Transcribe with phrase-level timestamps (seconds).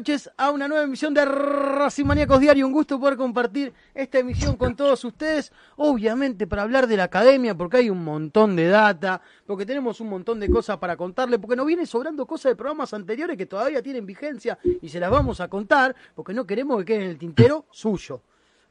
[0.00, 2.06] noches a una nueva emisión de Racing
[2.40, 2.66] Diario.
[2.66, 5.52] Un gusto poder compartir esta emisión con todos ustedes.
[5.76, 10.08] Obviamente para hablar de la academia, porque hay un montón de data, porque tenemos un
[10.08, 13.82] montón de cosas para contarle, porque nos viene sobrando cosas de programas anteriores que todavía
[13.82, 17.18] tienen vigencia y se las vamos a contar, porque no queremos que quede en el
[17.18, 18.22] tintero suyo.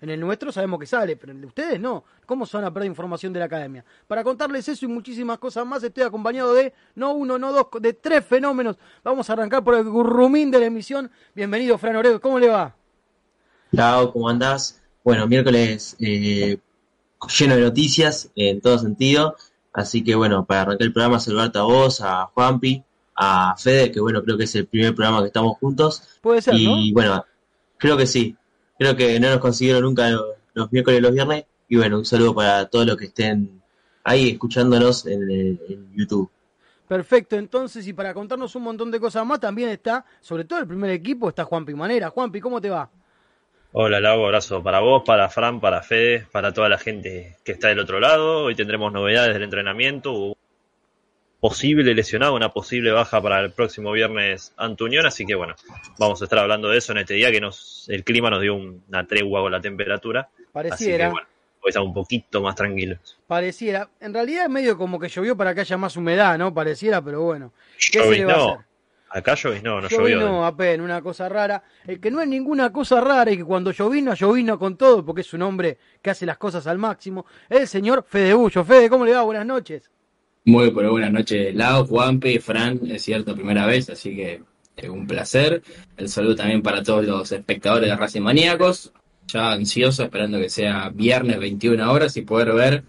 [0.02, 2.04] En el nuestro sabemos que sale, pero en el de ustedes no.
[2.26, 3.84] ¿Cómo se van a perder información de la academia?
[4.08, 7.94] Para contarles eso y muchísimas cosas más, estoy acompañado de no uno, no dos, de
[7.94, 8.78] tres fenómenos.
[9.04, 11.12] Vamos a arrancar por el gurrumín de la emisión.
[11.36, 12.22] Bienvenido, Fran Orego.
[12.22, 12.76] ¿Cómo le va?
[13.76, 14.82] Chao, ¿cómo andás?
[15.04, 16.58] Bueno, miércoles eh,
[17.38, 19.36] lleno de noticias en todo sentido.
[19.74, 22.84] Así que bueno, para arrancar el programa, saludarte a vos, a Juanpi,
[23.16, 26.04] a Fede, que bueno, creo que es el primer programa que estamos juntos.
[26.22, 27.26] Puede ser, y bueno,
[27.78, 28.36] creo que sí.
[28.80, 31.44] Creo que no nos consiguieron nunca los, miércoles y los viernes.
[31.68, 33.62] Y bueno, un saludo para todos los que estén
[34.06, 35.60] ahí escuchándonos en,
[35.94, 36.32] YouTube.
[36.88, 40.66] Perfecto, entonces, y para contarnos un montón de cosas más, también está, sobre todo el
[40.68, 42.10] primer equipo, está Juanpi Manera.
[42.10, 42.90] Juanpi, ¿cómo te va?
[43.74, 47.68] Hola, Lau, abrazo para vos, para Fran, para Fede, para toda la gente que está
[47.68, 48.46] del otro lado.
[48.46, 50.38] Hoy tendremos novedades del entrenamiento,
[51.40, 55.56] posible lesionado, una posible baja para el próximo viernes Antuñón, así que bueno,
[55.98, 58.56] vamos a estar hablando de eso en este día que nos el clima nos dio
[58.56, 60.30] una tregua con la temperatura.
[60.52, 61.08] Pareciera.
[61.08, 61.28] Así que, bueno,
[61.62, 63.18] hoy estamos un poquito más tranquilos.
[63.28, 63.90] Pareciera.
[64.00, 66.54] En realidad es medio como que llovió para que haya más humedad, ¿no?
[66.54, 67.54] Pareciera, pero bueno.
[67.92, 68.70] ¿Qué se le va a hacer?
[69.12, 70.20] Acá no llovió.
[70.20, 71.64] no, apenas, una cosa rara.
[71.88, 75.22] El que no es ninguna cosa rara y que cuando llovino, llovino con todo, porque
[75.22, 78.64] es un hombre que hace las cosas al máximo, es el señor Fede Bullo.
[78.64, 79.24] Fede, ¿cómo le va?
[79.24, 79.90] Buenas noches.
[80.50, 84.42] Muy pero buenas noches, Lao, Juanpe, Fran, es cierto, primera vez, así que
[84.76, 85.62] es un placer.
[85.96, 88.92] El saludo también para todos los espectadores de Racing Maníacos.
[89.28, 92.84] Ya ansioso, esperando que sea viernes 21 horas y poder ver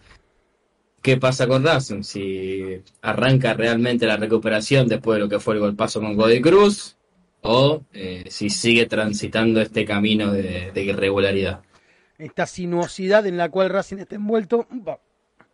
[1.02, 2.02] qué pasa con Racing.
[2.02, 6.96] Si arranca realmente la recuperación después de lo que fue el golpazo con Godoy Cruz
[7.42, 11.60] o eh, si sigue transitando este camino de, irregularidad.
[12.16, 14.66] Esta sinuosidad en la cual Racing está envuelto.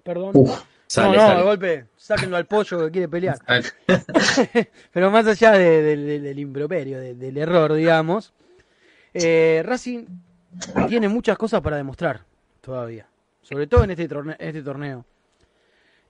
[0.04, 0.34] Perdón
[0.96, 3.38] no, no, de golpe, sáquenlo al pollo que quiere pelear.
[4.92, 8.32] Pero más allá del improperio, del error, digamos,
[9.12, 10.06] eh, Racing
[10.88, 12.24] tiene muchas cosas para demostrar
[12.60, 13.08] todavía,
[13.42, 14.36] sobre todo en este, torneo.
[14.38, 15.04] Este torneo.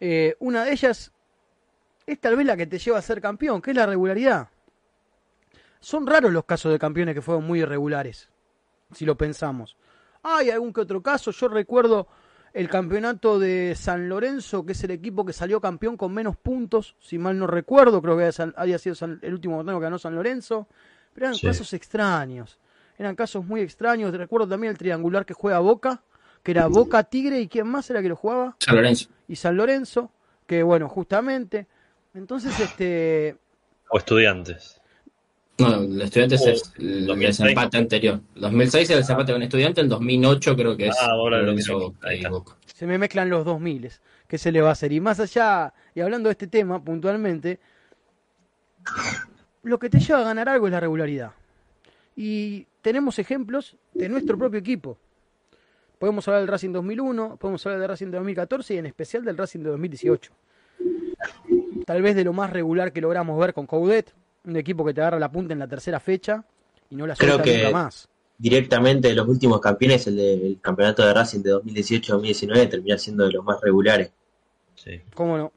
[0.01, 1.13] Eh, una de ellas
[2.07, 4.49] es tal vez la que te lleva a ser campeón, que es la regularidad.
[5.81, 8.29] Son raros los casos de campeones que fueron muy irregulares,
[8.93, 9.77] si lo pensamos.
[10.23, 12.09] Hay algún que otro caso, yo recuerdo
[12.57, 16.97] el campeonato de San Lorenzo, que es el equipo que salió campeón con menos puntos,
[16.99, 20.67] si mal no recuerdo, creo que había sido el último torneo que ganó San Lorenzo,
[21.13, 22.59] pero eran casos extraños,
[22.97, 26.03] eran casos muy extraños, recuerdo también el triangular que juega Boca,
[26.43, 28.57] que era Boca Tigre y quién más era que lo jugaba?
[28.59, 29.11] San Lorenzo.
[29.29, 30.11] Y San Lorenzo,
[30.47, 31.67] que bueno, justamente,
[32.15, 33.37] entonces este...
[33.91, 34.76] O estudiantes.
[35.59, 38.21] No, el Estudiantes es el, desempate anterior.
[38.35, 40.97] 2006 el desempate con Estudiantes, el 2008 creo que es.
[41.01, 41.57] Ah, ahora lo
[42.67, 43.91] Se me mezclan los 2000,
[44.29, 44.93] ¿qué se le va a hacer?
[44.93, 47.59] Y más allá, y hablando de este tema puntualmente,
[49.63, 51.33] lo que te lleva a ganar algo es la regularidad.
[52.15, 54.99] Y tenemos ejemplos de nuestro propio equipo.
[55.99, 59.39] Podemos hablar del Racing 2001, podemos hablar del Racing de 2014 y en especial del
[59.39, 60.33] Racing de 2018.
[61.87, 64.13] Tal vez de lo más regular que logramos ver con Coudet,
[64.47, 66.45] un equipo que te agarra la punta en la tercera fecha
[66.89, 68.09] y no la suelta Creo que nunca más.
[68.39, 73.33] Directamente de los últimos campeones, el del campeonato de Racing de 2018-2019 termina siendo de
[73.33, 74.13] los más regulares.
[74.75, 75.01] Sí.
[75.15, 75.53] ¿Cómo no?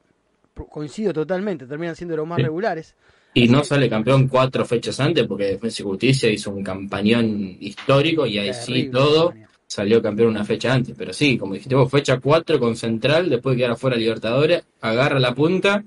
[0.54, 2.96] Coincido totalmente, terminan siendo de los más regulares.
[3.34, 8.26] Y no sale campeón cuatro fechas antes porque Defensa y Justicia hizo un campañón histórico
[8.26, 9.34] y ahí sí todo
[9.68, 10.96] salió campeón una fecha antes.
[10.98, 15.20] Pero sí, como dijiste vos, fecha cuatro con Central, después de quedar afuera Libertadores, agarra
[15.20, 15.84] la punta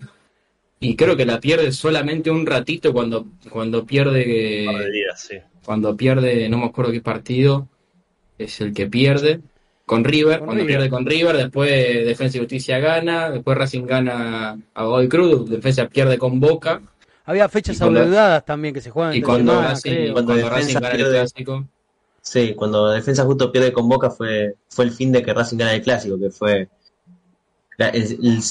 [0.83, 4.67] y creo que la pierde solamente un ratito cuando, cuando pierde.
[5.65, 7.69] Cuando pierde, no me acuerdo qué partido
[8.37, 9.41] es el que pierde.
[9.87, 11.71] Con River, cuando pierde con River, después
[12.05, 16.83] Defensa y Justicia gana, después Racing gana a Godoy Cruz, Defensa pierde con Boca.
[17.27, 19.15] Había fechas adeudadas también que se juegan.
[19.15, 21.65] Y cuando, Racing, cuando, Racing gana el clásico.
[22.21, 25.75] Sí, cuando Defensa justo pierde con Boca fue, fue el fin de que Racing gana
[25.75, 26.69] el clásico, que fue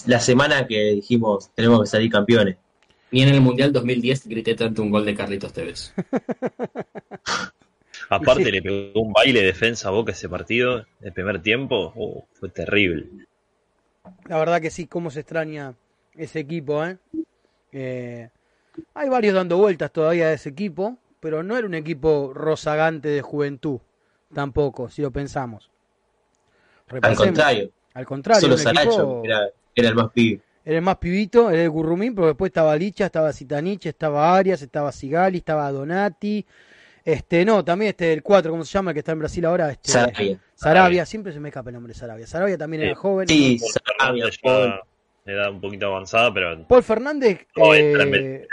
[0.06, 2.58] la, semana que dijimos tenemos que salir campeones.
[3.12, 5.94] Ni en el Mundial 2010 grité tanto un gol de Carlitos Tevez.
[8.10, 12.24] Aparte le pegó un baile de defensa a Boca ese partido, el primer tiempo, uh,
[12.34, 13.08] fue terrible.
[14.26, 15.76] La verdad que sí, cómo se extraña
[16.16, 16.98] ese equipo, ¿eh?
[17.72, 18.30] ¿eh?
[18.94, 23.22] hay varios dando vueltas todavía de ese equipo, pero no era un equipo rozagante de
[23.22, 23.80] juventud,
[24.34, 25.70] tampoco, si lo pensamos.
[27.02, 28.42] Al contrario, al contrario.
[28.42, 30.42] Solo Saracho era, el más pibe.
[30.66, 34.62] era el más pibito, era el Gurrumín, pero después estaba Licha, estaba Zitanich, estaba Arias,
[34.62, 36.46] estaba Sigali, estaba Donati.
[37.04, 38.92] Este, no, también este, el 4, ¿cómo se llama?
[38.92, 39.72] El que está en Brasil ahora.
[39.72, 40.40] Este, Sarabia.
[40.54, 42.28] Sarabia, siempre se me escapa el nombre de Sarabia.
[42.28, 43.28] Sarabia también era joven.
[43.28, 44.30] Sí, Sarabia,
[45.24, 46.68] Edad un poquito avanzada, pero.
[46.68, 47.46] Paul Fernández.
[47.56, 48.48] No, eh,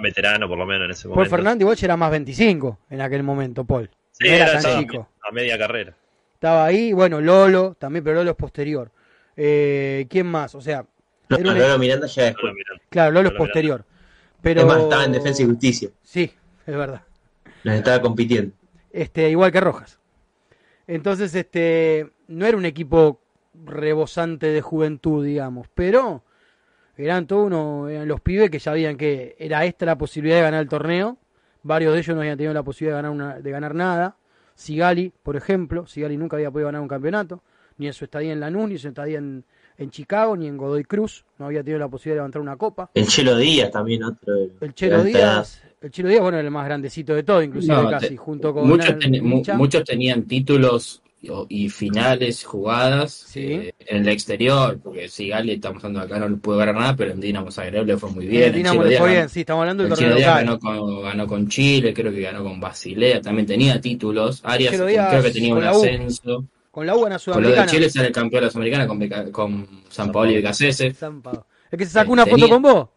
[0.00, 1.20] veterano, por lo menos en ese momento.
[1.20, 3.90] Paul Fernández igual era más 25 en aquel momento, Paul.
[4.12, 5.08] Sí, era, tan chico.
[5.26, 5.94] A media carrera.
[6.42, 8.90] Estaba ahí, bueno, Lolo también, pero Lolo es posterior.
[9.36, 10.56] Eh, ¿Quién más?
[10.56, 10.84] O sea,
[11.28, 12.36] no, Lolo Miranda ya es.
[12.88, 13.84] Claro, Lolo, es posterior.
[14.40, 14.62] Pero...
[14.62, 15.90] Es más, estaba en Defensa y Justicia.
[16.02, 16.32] Sí,
[16.66, 17.02] es verdad.
[17.62, 18.56] Nos estaba compitiendo.
[18.90, 20.00] Este, igual que Rojas.
[20.88, 23.20] Entonces, este, no era un equipo
[23.64, 26.24] rebosante de juventud, digamos, pero
[26.96, 30.62] eran todos uno, eran los pibes que sabían que era esta la posibilidad de ganar
[30.62, 31.18] el torneo.
[31.62, 34.16] Varios de ellos no habían tenido la posibilidad de ganar, una, de ganar nada.
[34.54, 37.42] Sigali, por ejemplo, Sigali nunca había podido ganar un campeonato,
[37.78, 39.44] ni en su estadía en Lanús, ni en su estadía en,
[39.78, 42.90] en Chicago ni en Godoy Cruz, no había tenido la posibilidad de levantar una copa.
[42.94, 44.34] El Chelo Díaz también otro.
[44.60, 48.54] El Chelo Díaz, el Chelo Díaz, bueno, el más grandecito de todo, inclusive casi, junto
[48.54, 48.68] con...
[48.68, 48.96] Muchos,
[49.54, 51.02] muchos tenían títulos
[51.48, 56.56] y finales jugadas eh, en el exterior, porque si Gali estamos hablando acá no pudo
[56.56, 58.44] ganar nada, pero en Dinamo Zagreb le fue muy bien.
[58.44, 61.94] El Dinamo le fue bien, sí, estamos hablando del torneo Ganó con, ganó con Chile,
[61.94, 64.40] creo que ganó con Basilea, también tenía títulos.
[64.42, 66.44] Arias creo que tenía un ascenso.
[66.72, 67.34] Con la U en Sudamericana.
[67.34, 70.86] Con lo de Chile sale campeón de la Sudamericana con, con San, Paulo y Becasese.
[70.88, 72.88] ¿Es que se sacó una foto con vos?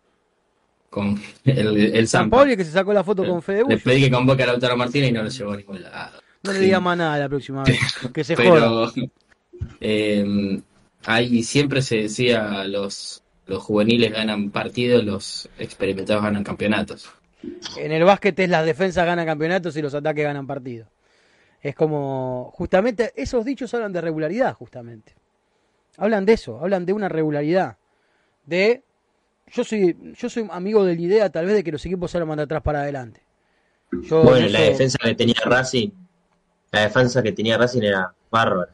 [0.90, 4.04] Con el, el San, Paulo y que se sacó la foto con Fede Le pedí
[4.04, 6.25] que convoque a Lautaro Martínez y no lo llevó a ningún lado.
[6.46, 7.80] No le diga más nada la próxima vez.
[8.14, 8.92] Que se Pero,
[9.82, 10.62] eh,
[11.06, 17.10] ahí siempre se decía los, los juveniles ganan partidos, los experimentados ganan campeonatos.
[17.78, 20.88] En el básquet es las defensas ganan campeonatos y los ataques ganan partidos.
[21.62, 25.16] Es como, justamente, esos dichos hablan de regularidad, justamente.
[25.98, 27.78] Hablan de eso, hablan de una regularidad.
[28.46, 28.84] De,
[29.52, 32.20] yo soy, yo soy amigo de la idea tal vez de que los equipos se
[32.20, 33.22] lo mandan atrás para adelante.
[34.10, 35.90] bueno, la defensa que tenía Racing,
[36.76, 38.72] la defensa que tenía Racing era bárbara.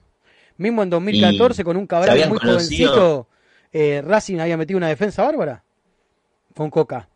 [0.57, 3.27] Mismo en 2014 con un cabrón muy jovencito,
[3.71, 5.63] eh, Racing había metido una defensa bárbara
[6.55, 7.07] con Coca.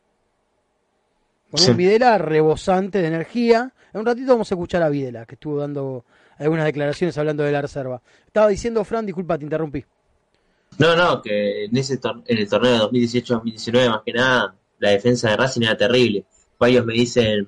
[1.52, 5.36] Con un Videla rebosante de energía en un ratito vamos a escuchar a Videla, que
[5.36, 6.04] estuvo dando
[6.38, 8.02] algunas declaraciones hablando de la reserva.
[8.28, 9.86] Estaba diciendo, Fran, disculpa, te interrumpí.
[10.80, 15.30] No, no, que en, ese en el torneo de 2018-2019, más que nada, la defensa
[15.30, 16.26] de Racing era terrible.
[16.60, 17.48] Varios me dicen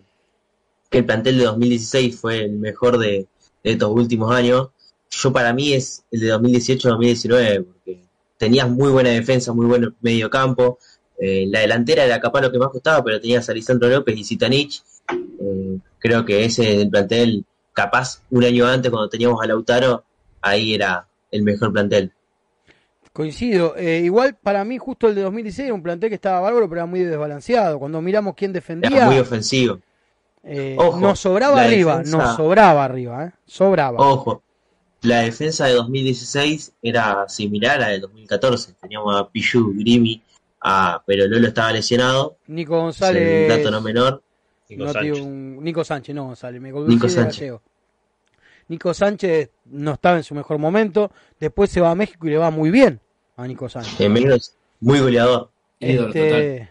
[0.90, 3.28] que el plantel de 2016 fue el mejor de,
[3.64, 4.70] estos últimos años.
[5.10, 8.00] Yo para mí es el de 2018-2019, porque
[8.38, 10.80] tenías muy buena defensa, muy buen medio campo.
[11.20, 14.24] Eh, la delantera era capaz lo que más costaba, pero tenías a Lisandro López y
[14.24, 14.84] Zitanich.
[15.12, 20.04] Eh, creo que ese del plantel, capaz un año antes cuando teníamos a Lautaro,
[20.42, 22.12] ahí era el mejor plantel.
[23.12, 23.76] Coincido.
[23.76, 26.82] Eh, igual para mí justo el de 2016 era un plantel que estaba bárbaro, pero
[26.82, 27.80] era muy desbalanceado.
[27.80, 28.96] Cuando miramos quién defendía...
[28.96, 29.80] Era muy ofensivo.
[30.50, 33.32] Eh, nos sobraba arriba, nos sobraba arriba, ¿eh?
[33.46, 34.00] Sobraba.
[34.00, 34.42] Ojo,
[35.02, 38.74] la defensa de 2016 era similar a la de 2014.
[38.80, 40.22] Teníamos a Pichu, Grimi,
[40.62, 42.38] a, pero Lolo estaba lesionado.
[42.48, 43.52] Nico González.
[43.52, 44.24] Un dato no menor.
[44.70, 45.20] Nico, no Sánchez.
[45.20, 45.64] Un...
[45.64, 47.54] Nico Sánchez, no González, me Nico Sánchez.
[48.70, 52.38] Nico Sánchez no estaba en su mejor momento, después se va a México y le
[52.38, 53.02] va muy bien
[53.36, 54.00] a Nico Sánchez.
[54.00, 55.50] En menos, muy goleador.
[55.80, 56.70] Este,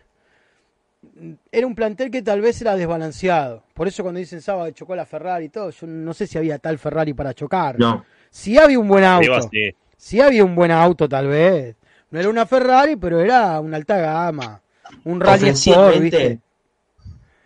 [1.51, 3.63] era un plantel que tal vez era desbalanceado.
[3.75, 6.59] Por eso cuando dicen sábado chocó la Ferrari y todo, yo no sé si había
[6.59, 7.79] tal Ferrari para chocar.
[7.79, 8.05] No.
[8.31, 9.51] Si había un buen auto,
[9.97, 11.77] si había un buen auto tal vez.
[12.11, 14.61] No era una Ferrari, pero era una alta gama.
[15.05, 16.41] Un Rally Sport, ¿viste?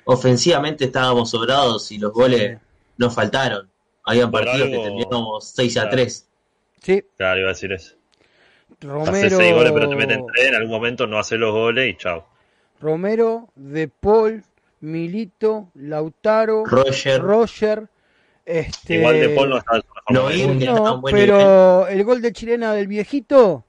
[0.05, 2.59] ofensivamente estábamos sobrados y los goles
[2.97, 3.71] nos faltaron.
[4.05, 6.29] Habían partidos que terminamos 6 a 3.
[6.83, 7.05] Sí.
[7.17, 7.95] Claro, iba a decir eso.
[8.81, 9.13] Romero...
[9.13, 11.97] Haces 6 goles, pero te meten 3, en algún momento no haces los goles y
[11.97, 12.27] chao.
[12.81, 14.43] Romero, De Paul,
[14.81, 17.21] Milito, Lautaro, Roger.
[17.21, 17.89] Roger
[18.45, 18.95] este...
[18.97, 22.89] Igual De Paul no estaba en su no, no pero el gol de chilena del
[22.89, 23.65] viejito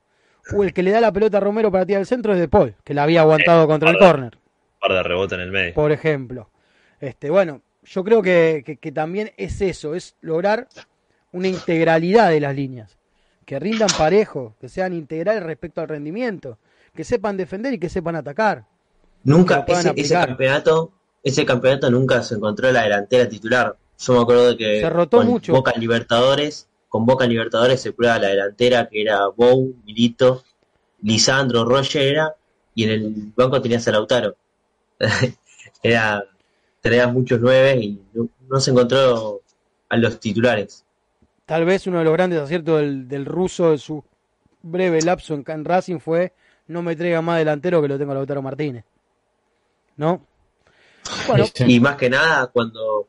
[0.55, 2.47] o el que le da la pelota a Romero para tirar al centro es De
[2.47, 4.41] Paul, que la había aguantado contra el córner
[4.81, 5.73] par de rebote en el medio.
[5.73, 6.49] Por ejemplo.
[6.99, 10.67] Este, bueno, yo creo que, también es eso, es lograr
[11.31, 12.97] una integralidad de las líneas.
[13.45, 16.57] Que rindan parejo, que sean integrales respecto al rendimiento,
[16.95, 18.65] que sepan defender y que sepan atacar.
[19.23, 20.91] Nunca, ese, campeonato,
[21.23, 23.75] ese campeonato nunca se encontró la delantera titular.
[23.99, 25.53] Yo me acuerdo de que se rotó con mucho.
[25.53, 30.43] Boca Libertadores, con Boca Libertadores se prueba la delantera que era Bou, Milito,
[31.03, 32.17] Lisandro, Roger
[32.73, 34.35] y en el banco tenías a Lautaro.
[35.83, 36.25] era
[36.81, 39.41] tenía muchos nueve y no, se encontró
[39.89, 40.83] a los titulares.
[41.45, 44.03] Tal vez uno de los grandes aciertos del, ruso de su
[44.61, 46.33] breve lapso en, Can Racing fue
[46.67, 48.85] no me traiga más delantero que lo tengo Lautaro Martínez.
[49.97, 50.25] ¿No?
[51.27, 51.45] Bueno.
[51.67, 53.05] Y más que nada, cuando,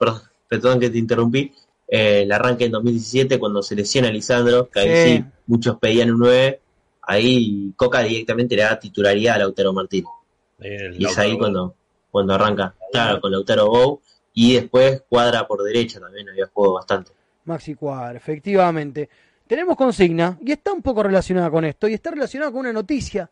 [0.49, 1.53] perdón, que te interrumpí,
[1.89, 6.11] eh, el arranque en 2017, cuando se lesiona a Lisandro, que ahí sí, muchos pedían
[6.11, 6.61] un 9,
[7.03, 10.11] ahí Coca directamente le da titularidad a Lautaro Martínez.
[10.59, 11.75] y es ahí cuando,
[12.11, 14.01] cuando arranca, claro, con Lautaro Bow,
[14.35, 17.13] y después cuadra por derecha también, había jugado bastante.
[17.45, 19.09] Maxi Cuadra, efectivamente.
[19.47, 23.29] Tenemos consigna, y está un poco relacionada con esto, y está relacionada con una noticia.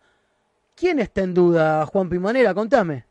[0.75, 2.53] ¿Quién está en duda, Juan Pimanera?
[2.53, 3.10] Contame.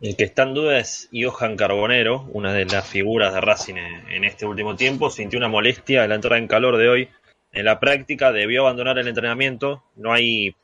[0.00, 4.22] El que está en duda es Johan Carbonero, una de las figuras de Racing en
[4.22, 5.10] este último tiempo.
[5.10, 7.08] Sintió una molestia en la entrada en calor de hoy.
[7.50, 9.82] En la práctica debió abandonar el entrenamiento.
[9.96, 10.54] No hay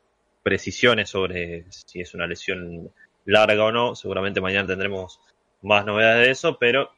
[0.44, 2.92] precisiones sobre si es una lesión
[3.24, 3.96] larga o no.
[3.96, 5.18] Seguramente mañana tendremos
[5.62, 6.90] más novedades de eso, pero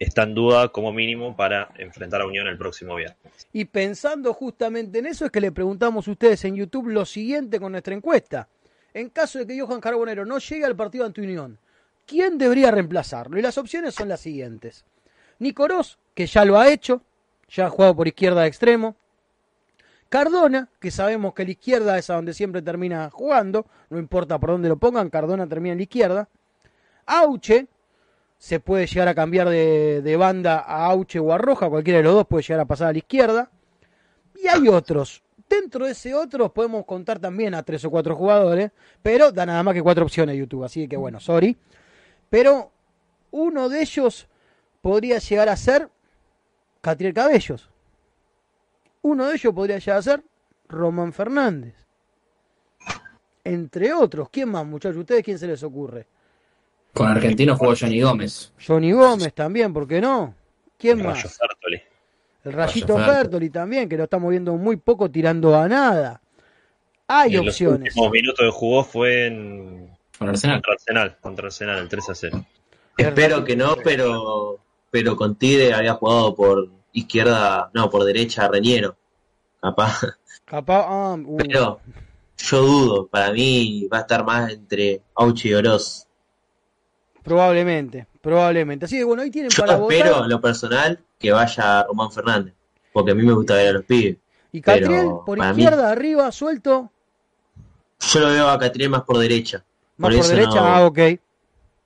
[0.00, 3.46] está en duda como mínimo para enfrentar a Unión el próximo viernes.
[3.52, 7.60] Y pensando justamente en eso es que le preguntamos a ustedes en YouTube lo siguiente
[7.60, 8.48] con nuestra encuesta.
[8.94, 11.56] En caso de que Johan Carbonero no llegue al partido ante Unión,
[12.08, 13.38] ¿quién debería reemplazarlo?
[13.38, 14.84] Y las opciones son las siguientes.
[15.38, 17.02] Nicorós, que ya lo ha hecho,
[17.48, 18.96] ya ha jugado por izquierda de extremo.
[20.08, 24.50] Cardona, que sabemos que la izquierda es a donde siempre termina jugando, no importa por
[24.50, 26.28] dónde lo pongan, Cardona termina en la izquierda.
[27.04, 27.68] Auche,
[28.38, 32.14] se puede llegar a cambiar de, banda a Auche o a Roja, cualquiera de los
[32.14, 33.50] dos puede llegar a pasar a la izquierda.
[34.34, 35.22] Y hay otros.
[35.48, 38.70] Dentro de ese otros podemos contar también a tres o cuatro jugadores,
[39.02, 41.56] pero da nada más que cuatro opciones YouTube, así que bueno, sorry.
[42.30, 42.70] Pero
[43.30, 44.26] uno de ellos
[44.80, 45.88] podría llegar a ser
[46.80, 47.70] Catriel Cabellos.
[49.02, 50.22] Uno de ellos podría llegar a ser
[50.68, 51.74] Román Fernández.
[53.44, 54.98] Entre otros, ¿quién más, muchachos?
[54.98, 56.06] ¿Ustedes quién se les ocurre?
[56.92, 58.52] Con Argentino jugó Johnny Gómez.
[58.64, 60.34] Johnny Gómez también, ¿por qué no?
[60.76, 61.38] ¿Quién más?
[62.44, 66.20] El Rayito Fertoli también, que lo estamos viendo muy poco tirando a nada.
[67.06, 67.94] Hay opciones.
[67.94, 70.32] Los últimos minutos de jugó fue en contra
[70.72, 71.16] Arsenal.
[71.20, 72.44] Contra Arsenal, el 3 a 0.
[72.96, 78.96] Espero que no, pero pero con Tigre había jugado por izquierda, no, por derecha Reñero.
[79.60, 80.00] Capaz.
[80.44, 81.36] Capaz, ah, uh.
[81.36, 81.80] Pero
[82.38, 86.06] yo dudo, para mí va a estar más entre Auchi y Oroz.
[87.22, 88.86] Probablemente, probablemente.
[88.86, 89.96] Así que bueno, ahí tienen para votar.
[89.96, 92.54] espero, en lo personal, que vaya Román Fernández,
[92.92, 94.16] porque a mí me gusta ver a los pibes.
[94.50, 96.90] ¿Y Catriel por izquierda, arriba, suelto?
[98.00, 99.62] Yo lo veo a Catriel más por derecha.
[99.98, 100.98] Más por, derecha, ah, ok.
[101.18, 101.20] O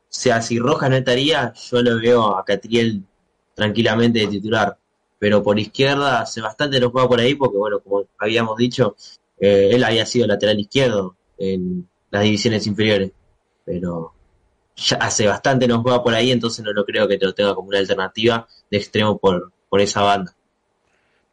[0.08, 3.02] sea, si Rojas no estaría, yo lo veo a Catriel
[3.54, 4.78] tranquilamente de titular.
[5.18, 8.96] Pero por izquierda hace bastante no juega por ahí, porque bueno, como habíamos dicho,
[9.40, 13.12] eh, él había sido lateral izquierdo en las divisiones inferiores.
[13.64, 14.12] Pero
[14.76, 17.54] ya hace bastante no juega por ahí, entonces no lo creo que te lo tenga
[17.54, 20.34] como una alternativa de extremo por, por esa banda.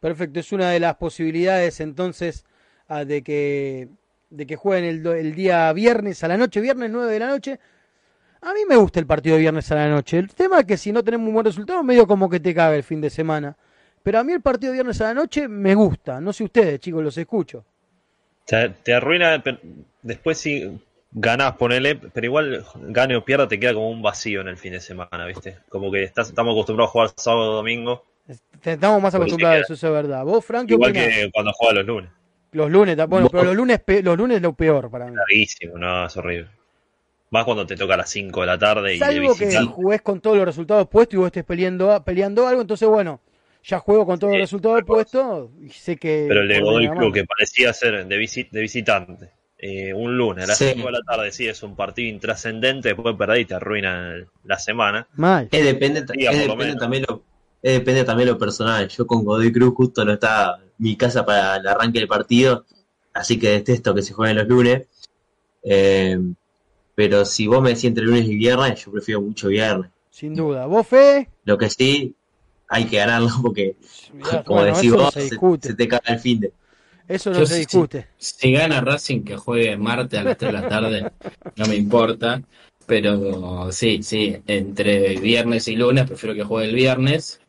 [0.00, 2.44] Perfecto, es una de las posibilidades entonces
[2.88, 3.88] ah, de que
[4.30, 7.60] de que jueguen el, el, día viernes a la noche, viernes 9 de la noche.
[8.42, 10.18] A mí me gusta el partido de viernes a la noche.
[10.18, 12.74] El tema es que si no tenemos un buen resultado, medio como que te caga
[12.74, 13.56] el fin de semana.
[14.02, 16.20] Pero a mí el partido de viernes a la noche me gusta.
[16.20, 17.64] No sé ustedes, chicos, los escucho.
[18.46, 19.42] Te, te arruina,
[20.02, 20.80] después si
[21.12, 24.72] ganás, ponele, pero igual gane o pierda te queda como un vacío en el fin
[24.72, 25.58] de semana, ¿viste?
[25.68, 28.04] Como que estás, estamos acostumbrados a jugar sábado o domingo.
[28.62, 30.24] Estamos más acostumbrados a eso, es verdad.
[30.24, 32.10] ¿Vos, Frank, Igual que cuando juega los lunes.
[32.52, 35.14] Los lunes, bueno, pero los lunes, los lunes es lo peor para mí.
[35.14, 36.48] Larguísimo, no, es horrible.
[37.30, 40.20] Más cuando te toca a las 5 de la tarde y Salvo que jugués con
[40.20, 43.20] todos los resultados puestos y vos estés peleando, peleando algo, entonces bueno,
[43.62, 46.24] ya juego con todos los resultados puestos y sé que...
[46.26, 50.48] Pero el de Godoy Club, que parecía ser de, de visitante, eh, un lunes a
[50.48, 54.16] las 5 de la tarde, sí, es un partido intrascendente, después perdí y te arruina
[54.44, 55.06] la semana.
[55.14, 55.48] Mal.
[55.50, 57.22] depende, depende también lo,
[57.62, 58.88] depende también lo personal.
[58.88, 62.64] Yo con Godoy Cruz justo no está mi casa para el arranque del partido,
[63.12, 64.86] así que detesto que se jueguen los lunes.
[65.62, 66.18] Eh,
[66.94, 69.90] pero si vos me decís entre lunes y viernes, yo prefiero mucho viernes.
[70.10, 70.66] Sin duda.
[70.66, 71.28] ¿Vos, Fe?
[71.44, 72.14] Lo que sí,
[72.68, 73.76] hay que ganarlo porque,
[74.46, 76.52] como decís vos, se, te cae el fin de.
[77.08, 78.06] Eso no se discute.
[78.18, 81.10] Si, gana Racing, que juegue martes a las 3 de la tarde,
[81.56, 82.40] no me importa.
[82.86, 87.39] Pero sí, sí, entre viernes y lunes prefiero que juegue el viernes.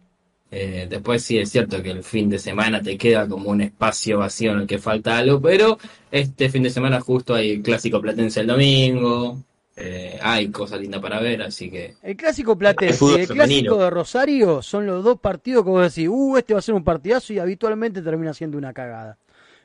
[0.54, 4.20] Eh, después sí es cierto que el fin de semana te queda como un espacio
[4.20, 5.78] vacío en el que falta algo, pero
[6.12, 9.38] este fin de semana justo hay clásico platense el domingo,
[9.78, 11.96] eh, hay cosas lindas para ver, así que...
[12.04, 16.10] El clásico platense y el clásico de Rosario son los dos partidos que vos decís,
[16.12, 19.18] uh, este va a ser un partidazo y habitualmente termina siendo una cagada.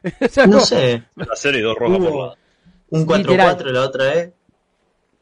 [0.49, 1.03] no sé.
[1.17, 2.37] y dos rojas por lado.
[2.91, 4.33] Un 4-4 la otra vez.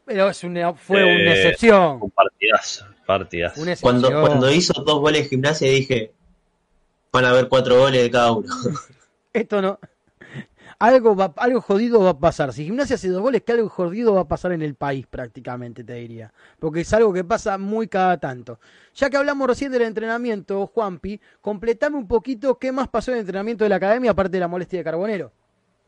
[0.05, 1.97] Pero es una, fue una eh, excepción.
[1.99, 3.61] Un partidazo, partidazo.
[3.81, 6.11] Cuando, cuando hizo dos goles de gimnasia dije,
[7.11, 8.47] van a haber cuatro goles de cada uno.
[9.33, 9.79] Esto no.
[10.79, 12.53] algo, va, algo jodido va a pasar.
[12.53, 15.83] Si Gimnasia hace dos goles, que algo jodido va a pasar en el país prácticamente,
[15.83, 16.33] te diría.
[16.59, 18.59] Porque es algo que pasa muy cada tanto.
[18.95, 23.21] Ya que hablamos recién del entrenamiento, Juanpi, completame un poquito qué más pasó en el
[23.21, 25.31] entrenamiento de la academia aparte de la molestia de Carbonero.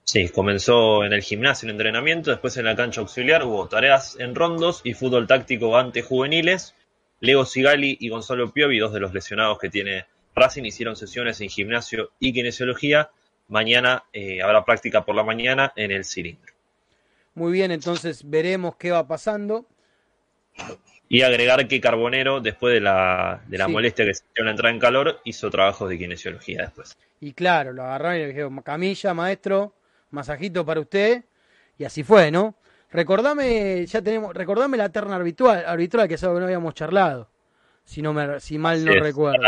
[0.03, 4.35] Sí, comenzó en el gimnasio el entrenamiento, después en la cancha auxiliar hubo tareas en
[4.35, 6.75] rondos y fútbol táctico ante juveniles.
[7.19, 11.49] Leo Sigali y Gonzalo Piovi, dos de los lesionados que tiene Racing, hicieron sesiones en
[11.49, 13.09] gimnasio y kinesiología.
[13.47, 16.53] Mañana eh, habrá práctica por la mañana en el cilindro.
[17.33, 19.65] Muy bien, entonces veremos qué va pasando.
[21.09, 24.51] Y agregar que Carbonero, después de la, de la molestia que se dio en la
[24.51, 26.97] entrada en calor, hizo trabajos de kinesiología después.
[27.21, 29.73] Y claro, lo agarraron y le dijeron, camilla, maestro,
[30.11, 31.23] masajito para usted,
[31.77, 32.55] y así fue, ¿no?
[32.91, 37.29] Recordame, ya tenemos, recordame la terna arbitral, arbitral que es algo que no habíamos charlado,
[37.83, 39.41] si no me, si mal no recuerdo.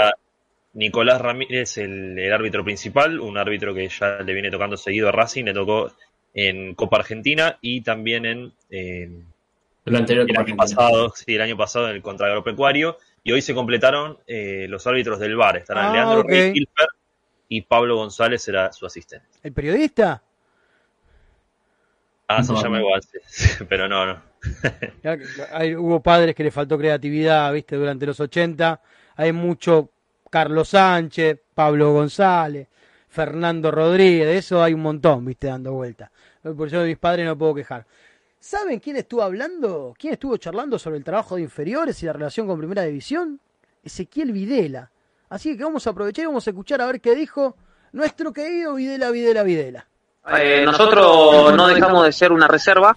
[0.74, 5.12] Nicolás Ramírez, el, el, árbitro principal, un árbitro que ya le viene tocando seguido a
[5.12, 5.92] Racing, le tocó
[6.34, 11.90] en Copa Argentina y también en, el, anterior el año pasado, sí, el año pasado
[11.90, 15.94] en el contra agropecuario, y hoy se completaron eh, los árbitros del VAR, estarán ah,
[15.94, 16.54] Leandro okay.
[17.48, 19.28] y Pablo González será su asistente.
[19.42, 20.22] ¿El periodista?
[22.32, 23.02] Ah, se llama igual,
[23.70, 24.22] pero no, no.
[25.52, 28.80] Hay, hubo padres que le faltó creatividad, viste, durante los 80.
[29.16, 29.90] Hay mucho
[30.30, 32.68] Carlos Sánchez, Pablo González,
[33.08, 36.12] Fernando Rodríguez, de eso hay un montón, viste, dando vuelta.
[36.44, 37.88] Por eso de mis padres no puedo quejar.
[38.40, 39.96] ¿Saben quién estuvo hablando?
[39.98, 43.40] ¿Quién estuvo charlando sobre el trabajo de inferiores y la relación con Primera División?
[43.84, 44.92] Ezequiel Videla.
[45.30, 47.58] Así que vamos a aprovechar y vamos a escuchar a ver qué dijo
[47.92, 49.89] nuestro querido Videla, Videla, Videla.
[50.38, 52.96] Eh, nosotros no dejamos de ser una reserva.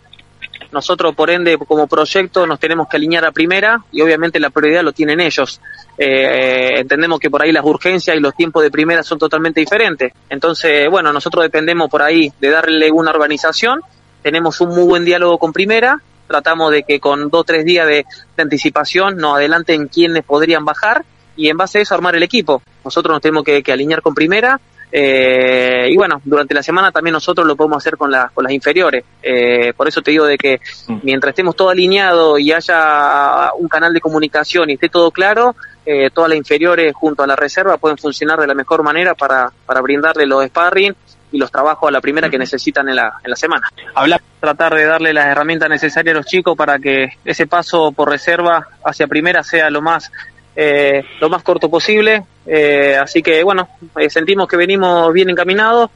[0.70, 4.82] Nosotros, por ende, como proyecto, nos tenemos que alinear a primera y obviamente la prioridad
[4.82, 5.60] lo tienen ellos.
[5.98, 10.12] Eh, entendemos que por ahí las urgencias y los tiempos de primera son totalmente diferentes.
[10.30, 13.82] Entonces, bueno, nosotros dependemos por ahí de darle una organización.
[14.22, 16.00] Tenemos un muy buen diálogo con primera.
[16.26, 18.06] Tratamos de que con dos o tres días de,
[18.38, 21.04] anticipación nos adelanten quiénes podrían bajar
[21.36, 22.62] y en base a eso armar el equipo.
[22.82, 24.58] Nosotros nos tenemos que alinear con primera
[24.94, 29.02] eh, y bueno, durante la semana también nosotros lo podemos hacer con, con las inferiores.
[29.22, 30.98] Eh, por eso te digo de que mm.
[31.02, 36.10] mientras estemos todo alineado y haya un canal de comunicación y esté todo claro, eh,
[36.10, 39.80] todas las inferiores junto a la reserva pueden funcionar de la mejor manera para, para
[39.80, 40.94] brindarle los sparring
[41.32, 43.68] y los trabajos a la primera que necesitan en la, en la semana.
[43.94, 48.10] Hablar, tratar de darle las herramientas necesarias a los chicos para que ese paso por
[48.10, 50.12] reserva hacia primera sea lo más
[50.54, 52.24] eh, lo más corto posible.
[52.46, 55.90] Eh, así que bueno, eh, sentimos que venimos bien encaminados,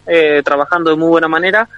[0.45, 1.69] trabajando de muy buena manera.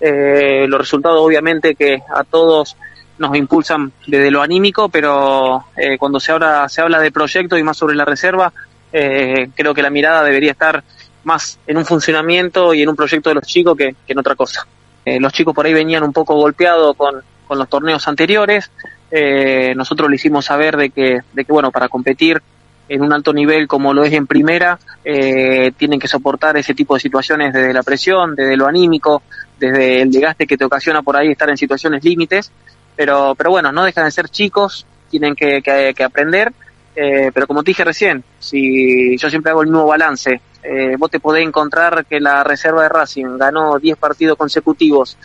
[0.00, 2.76] los resultados obviamente que a todos
[3.18, 5.64] nos impulsan desde lo anímico, pero
[5.98, 8.52] cuando se habla, se habla de proyectos y más sobre la reserva,
[8.92, 10.84] creo que la mirada debería estar
[11.24, 14.66] más en un funcionamiento y en un proyecto de los chicos que, en otra cosa.
[15.04, 18.70] los chicos por ahí venían un poco golpeados con, con los torneos anteriores,
[19.10, 22.40] eh, nosotros le hicimos saber de que, de que, bueno, para competir
[22.88, 26.94] en un alto nivel como lo es en primera, eh, tienen que soportar ese tipo
[26.94, 29.22] de situaciones desde la presión, desde lo anímico,
[29.58, 32.50] desde el desgaste que te ocasiona por ahí estar en situaciones límites,
[32.96, 36.52] pero, pero bueno, no dejan de ser chicos, tienen que, que, aprender,
[36.96, 41.10] eh, pero como te dije recién, si yo siempre hago el mismo balance, eh, vos
[41.10, 45.16] te podés encontrar que la reserva de Racing ganó 10 partidos consecutivos,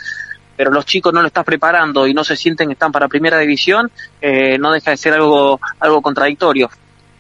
[0.56, 3.40] pero los chicos no lo están preparando y no se sienten que están para primera
[3.40, 6.70] división, eh, no deja de ser algo, algo contradictorio.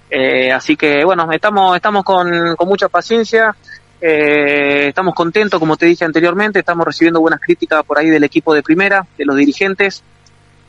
[0.10, 3.56] Eh, así que bueno, estamos, estamos con, con mucha paciencia,
[4.00, 8.54] eh, estamos contentos, como te dije anteriormente, estamos recibiendo buenas críticas por ahí del equipo
[8.54, 10.04] de primera, de los dirigentes.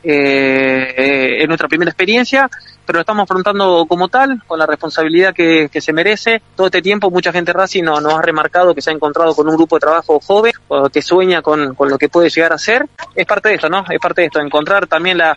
[0.02, 2.48] es nuestra primera experiencia
[2.86, 6.40] pero lo estamos afrontando como tal, con la responsabilidad que, se merece.
[6.56, 9.48] Todo este tiempo mucha gente Racing nos, nos, ha remarcado que se ha encontrado con
[9.48, 10.52] un grupo de trabajo joven,
[10.92, 12.86] que sueña con, lo que puede llegar a ser.
[13.14, 13.84] Es parte de esto, ¿no?
[13.88, 15.36] Es parte de esto, encontrar también la,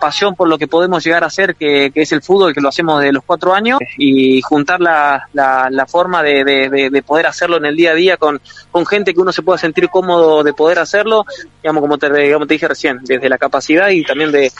[0.00, 3.00] pasión por lo que podemos llegar a ser, que, es el fútbol, que lo hacemos
[3.00, 7.92] desde los cuatro años, y juntar la, la, forma de, poder hacerlo en el día
[7.92, 11.24] a día con, con gente que uno se pueda sentir cómodo de poder hacerlo,
[11.62, 14.52] digamos, como te, digamos, te dije recién, desde la capacidad y también de,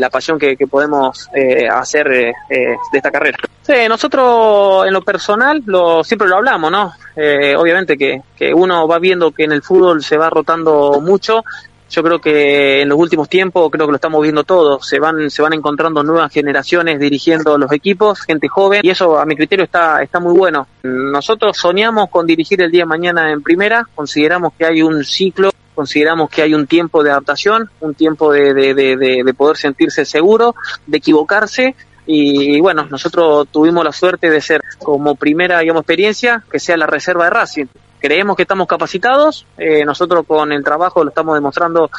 [0.00, 1.28] la pasión que, podemos...
[1.34, 3.38] Eh, hacer eh, eh, de esta carrera.
[3.62, 6.92] Sí, nosotros en lo personal lo, siempre lo hablamos, ¿no?
[7.16, 11.44] Eh, obviamente que, que uno va viendo que en el fútbol se va rotando mucho.
[11.90, 15.30] Yo creo que en los últimos tiempos, creo que lo estamos viendo todos, se van,
[15.30, 19.64] se van encontrando nuevas generaciones dirigiendo los equipos, gente joven, y eso a mi criterio
[19.64, 20.66] está, está muy bueno.
[20.82, 25.50] Nosotros soñamos con dirigir el día de mañana en primera, consideramos que hay un ciclo
[25.74, 30.04] consideramos que hay un tiempo de adaptación, un tiempo de, de, de, de poder sentirse
[30.04, 30.54] seguro,
[30.86, 31.74] de equivocarse
[32.06, 36.86] y bueno, nosotros tuvimos la suerte de ser como primera digamos, experiencia que sea la
[36.86, 37.66] reserva de Racing.
[37.98, 41.90] creemos que estamos capacitados, eh, nosotros con el trabajo lo estamos demostrando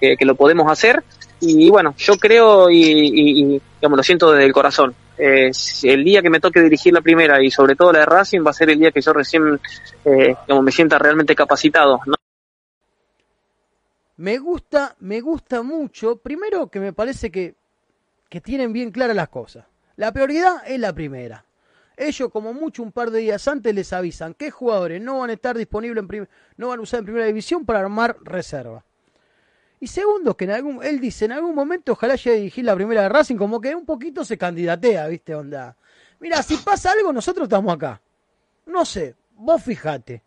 [0.00, 1.02] que, lo podemos hacer
[1.40, 4.94] y bueno, yo creo y, digamos, lo siento desde el corazón.
[5.16, 5.50] Eh,
[5.84, 8.50] el día que me toque dirigir la primera y sobre todo la de Racing va
[8.50, 9.60] a ser el día que yo recién
[10.04, 12.00] eh, me sienta realmente capacitado.
[14.16, 17.56] Me gusta, me gusta mucho, primero que me parece que,
[18.28, 19.66] que tienen bien claras las cosas.
[19.96, 21.44] La prioridad es la primera.
[21.96, 25.34] Ellos, como mucho, un par de días antes les avisan qué jugadores no van a
[25.34, 28.84] estar disponibles, en no van a usar en primera división para armar reserva.
[29.78, 32.74] Y segundo, que en algún, él dice, en algún momento ojalá llegue a dirigir la
[32.74, 35.34] primera de Racing, como que un poquito se candidatea, ¿viste?
[35.34, 35.76] Onda.
[36.20, 38.00] Mira, si pasa algo, nosotros estamos acá.
[38.66, 40.22] No sé, vos fijate.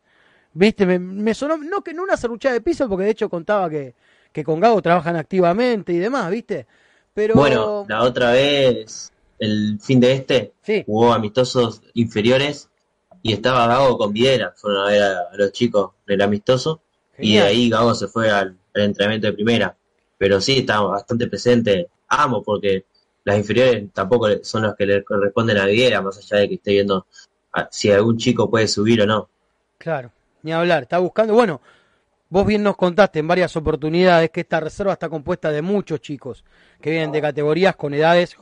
[0.58, 0.86] ¿Viste?
[0.88, 3.94] Me, sonó, no que no una serruchada de piso, porque de hecho contaba que,
[4.32, 6.66] que con Gago trabajan activamente y demás, ¿viste?
[7.14, 7.36] Pero...
[7.36, 10.54] Bueno, la otra vez el fin de este,
[10.86, 12.70] jugó amistosos inferiores
[13.22, 16.82] y estaba Gago con Videra, fueron a ver a, los chicos del amistoso
[17.20, 19.76] y de ahí Gago se fue al, entrenamiento de primera.
[20.18, 21.90] Pero sí, está bastante presente.
[22.08, 22.86] Amo porque
[23.24, 26.72] las inferiores tampoco son los que le corresponden a Videra, más allá de que esté
[26.72, 27.06] viendo
[27.70, 29.30] si algún chico puede subir o no.
[29.78, 30.12] Claro,
[30.48, 31.62] ni hablar, está buscando, bueno,
[32.30, 36.44] Vos bien nos contaste en varias oportunidades que esta reserva está compuesta de muchos chicos
[36.82, 38.36] que vienen de categorías con edades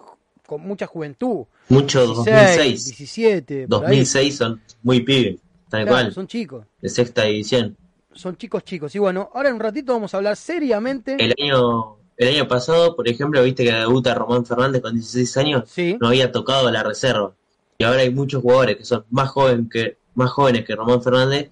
[0.48, 1.46] con mucha juventud.
[1.70, 2.86] Mucho 2006.
[2.86, 3.68] 17.
[3.68, 5.40] 2006 son muy pibes,
[5.70, 6.12] tal cual.
[6.14, 6.66] Son chicos.
[6.82, 7.78] De sexta división.
[8.12, 8.96] Son chicos chicos.
[8.96, 11.18] Y bueno, ahora en un ratito vamos a hablar seriamente.
[11.20, 15.64] El año el año pasado, por ejemplo, viste que debuta Román Fernández con 16 años,
[15.68, 15.98] sí.
[16.00, 17.34] no había tocado la reserva.
[17.78, 21.52] Y ahora hay muchos jugadores que son más jóvenes que más jóvenes que Román Fernández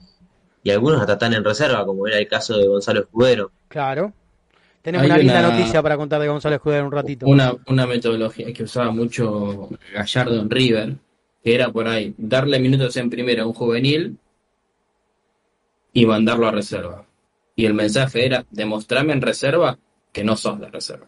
[0.63, 3.51] y algunos hasta están en reserva, como era el caso de Gonzalo Escudero.
[3.67, 4.13] Claro.
[4.81, 7.25] Tenemos una linda noticia para contar de Gonzalo Escudero un ratito.
[7.25, 10.95] Una, una metodología que usaba mucho Gallardo en River,
[11.43, 14.17] que era por ahí, darle minutos en primera a un juvenil
[15.91, 17.05] y mandarlo a reserva.
[17.55, 19.77] Y el mensaje era, demostrame en reserva
[20.11, 21.07] que no sos de reserva.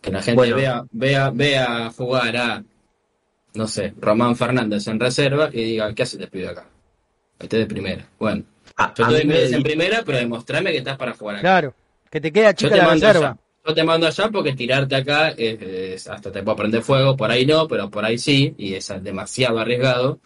[0.00, 2.64] Que la gente vea, vea, vea jugar a,
[3.54, 6.66] no sé, Román Fernández en reserva y diga, ¿qué hace te pido acá?
[7.38, 8.06] Este de primera.
[8.18, 8.44] Bueno,
[8.76, 11.42] ah, yo te doy en primera, pero demostrame que estás para jugar acá.
[11.42, 11.74] Claro.
[12.10, 13.38] Que te queda chica la reserva.
[13.66, 15.34] Yo te mando allá porque tirarte acá
[16.10, 19.58] hasta te puedo prender fuego, por ahí no, pero por ahí sí, y es demasiado
[19.58, 20.20] arriesgado.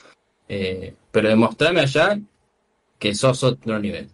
[0.48, 2.18] Eh, pero demostrame allá
[2.98, 4.08] que sos otro nivel.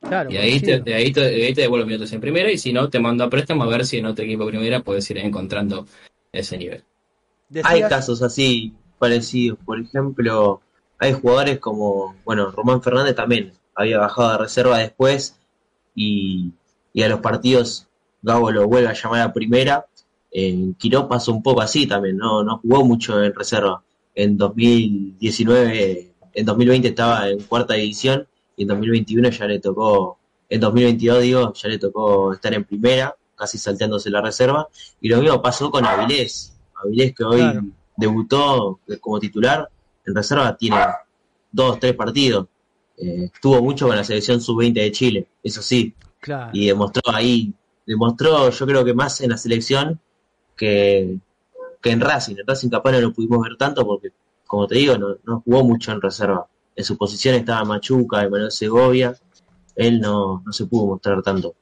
[0.00, 1.20] Claro, y ahí te, de ahí, te,
[1.54, 4.06] devuelvo minutos en primera y si no, te mando a préstamo a ver si en
[4.06, 5.86] otro equipo primera puedes ir encontrando
[6.32, 6.82] ese nivel.
[7.62, 9.58] Hay casos así parecidos.
[9.64, 10.60] Por ejemplo,
[11.02, 15.36] hay jugadores como, bueno, Román Fernández también había bajado de reserva después
[15.94, 16.52] y
[16.92, 17.86] y a los partidos
[18.22, 19.86] Gabo lo vuelve a llamar a primera.
[20.30, 23.82] En Quiró pasó un poco así también, no, no jugó mucho en reserva.
[24.14, 30.60] En 2019, en 2020 estaba en cuarta división y en 2021 ya le tocó, en
[30.60, 34.68] 2022 digo, ya le tocó estar en primera, casi salteándose la reserva.
[35.00, 36.54] Y lo mismo pasó con Avilés.
[36.82, 37.42] Avilés que hoy
[37.96, 39.68] debutó como titular,
[40.04, 40.76] en reserva tiene
[41.50, 42.46] dos, tres partidos.
[42.96, 45.94] Eh, estuvo mucho con la selección sub-20 de Chile, eso sí,
[46.52, 47.52] y demostró ahí,
[47.86, 49.98] demostró yo creo que más en la selección
[50.56, 51.18] que,
[51.80, 52.36] que en Racing.
[52.36, 54.10] En Racing capaz no lo pudimos ver tanto porque,
[54.46, 56.46] como te digo, no, no jugó mucho en reserva.
[56.74, 59.14] En su posición estaba Machuca, Manuel Segovia.
[59.74, 61.54] Él no, no se pudo mostrar tanto.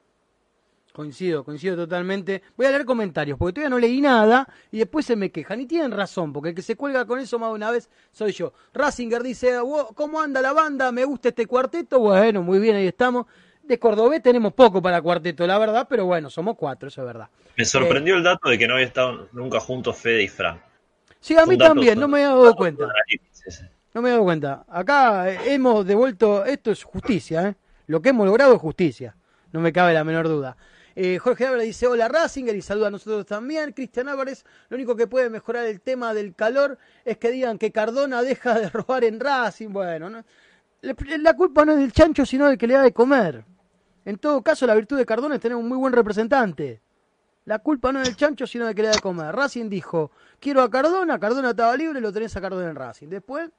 [1.01, 2.43] Coincido, coincido totalmente.
[2.59, 5.59] Voy a leer comentarios, porque todavía no leí nada y después se me quejan.
[5.59, 8.33] Y tienen razón, porque el que se cuelga con eso más de una vez soy
[8.33, 8.53] yo.
[8.75, 9.57] Rasinger dice,
[9.95, 10.93] ¿cómo anda la banda?
[10.93, 12.01] Me gusta este cuarteto.
[12.01, 13.25] Bueno, muy bien, ahí estamos.
[13.63, 17.31] De Cordobés tenemos poco para cuarteto, la verdad, pero bueno, somos cuatro, eso es verdad.
[17.57, 20.61] Me sorprendió el dato de que no había estado nunca juntos Fede y Fran.
[21.19, 22.85] Sí, a mí también, no me he dado cuenta.
[23.95, 24.67] No me he dado cuenta.
[24.69, 27.55] Acá eh, hemos devuelto, esto es justicia, ¿eh?
[27.87, 29.17] Lo que hemos logrado es justicia,
[29.51, 30.59] no me cabe la menor duda.
[30.97, 33.73] Eh, Jorge Álvarez dice hola Rasinger y saluda a nosotros también.
[33.73, 37.73] Cristian Álvarez, lo único que puede mejorar el tema del calor es que digan que
[37.73, 39.71] Cardona deja de robar en Racing.
[39.71, 40.25] Bueno, ¿no?
[40.83, 43.45] la culpa no es del chancho, sino del que le da de comer.
[44.05, 46.81] En todo caso, la virtud de Cardona es tener un muy buen representante.
[47.45, 49.35] La culpa no es del chancho, sino de que le da de comer.
[49.35, 53.09] Racing dijo, quiero a Cardona, Cardona estaba libre, lo tenés a Cardona en Racing.
[53.09, 53.51] Después,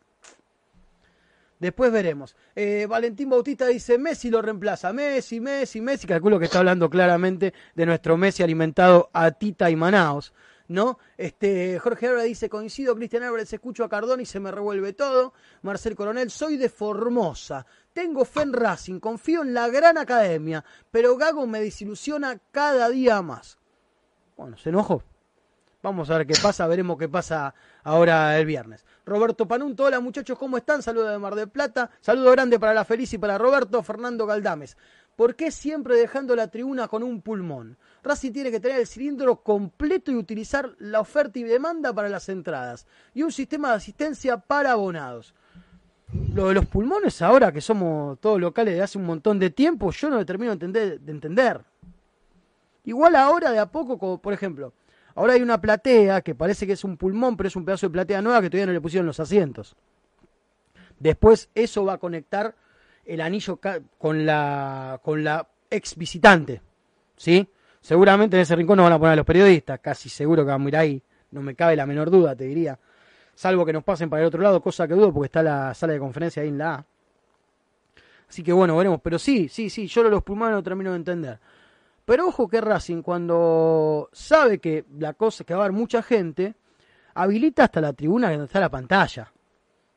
[1.62, 2.36] después veremos.
[2.56, 4.92] Eh, Valentín Bautista dice, Messi lo reemplaza.
[4.92, 6.08] Messi, Messi, Messi.
[6.08, 10.34] Calculo que está hablando claramente de nuestro Messi alimentado a Tita y Manaos.
[10.68, 11.00] ¿no?
[11.18, 15.34] Este, Jorge Álvarez dice, coincido, Cristian Álvarez, escucho a Cardona y se me revuelve todo.
[15.62, 17.66] Marcel Coronel, soy de Formosa.
[17.94, 23.22] Tengo fe en Racing, confío en la gran academia, pero Gago me desilusiona cada día
[23.22, 23.58] más.
[24.38, 25.04] Bueno, se enojó.
[25.84, 28.86] Vamos a ver qué pasa, veremos qué pasa ahora el viernes.
[29.12, 30.82] Roberto Panunto, hola muchachos, ¿cómo están?
[30.82, 31.92] Saludos de Mar del Plata.
[32.00, 33.84] Saludo grande para la Feliz y para Roberto.
[33.84, 34.78] Fernando Galdames.
[35.18, 37.78] ¿Por qué siempre dejando la tribuna con un pulmón?
[38.04, 42.30] Racing tiene que tener el cilindro completo y utilizar la oferta y demanda para las
[42.30, 42.88] entradas.
[43.14, 45.36] Y un sistema de asistencia para abonados.
[46.34, 49.92] Lo de los pulmones ahora, que somos todos locales de hace un montón de tiempo,
[49.92, 51.60] yo no lo termino de entender.
[52.86, 54.72] Igual ahora de a poco, por ejemplo,
[55.16, 57.94] ahora hay una platea que parece que es un pulmón, pero es un pedazo de
[57.94, 59.76] platea nueva que todavía no le pusieron los asientos.
[61.00, 62.56] Después eso va a conectar
[63.06, 63.60] el anillo
[63.98, 66.62] con la, con la ex visitante.
[67.16, 67.48] ¿Sí?
[67.82, 70.64] Seguramente en ese rincón no van a poner a los periodistas, casi seguro que van
[70.64, 72.78] a ir ahí, no me cabe la menor duda, te diría.
[73.34, 75.94] Salvo que nos pasen para el otro lado, cosa que dudo porque está la sala
[75.94, 76.86] de conferencia ahí en la A.
[78.30, 79.02] Así que bueno, veremos.
[79.04, 81.40] Pero sí, sí, sí, yo los pulmones no termino de entender.
[82.06, 86.56] Pero ojo que Racing cuando sabe que la cosa que va a haber mucha gente,
[87.14, 89.32] habilita hasta la tribuna donde está la pantalla.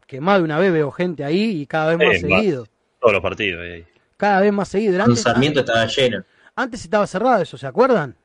[0.06, 2.66] Que más de una vez veo gente ahí y cada vez más seguido.
[3.00, 3.86] Todos los partidos ahí.
[4.16, 5.02] Cada vez más seguido.
[5.02, 6.24] Antes, Sarmiento estaba lleno.
[6.54, 8.16] Antes estaba cerrado eso, ¿se acuerdan?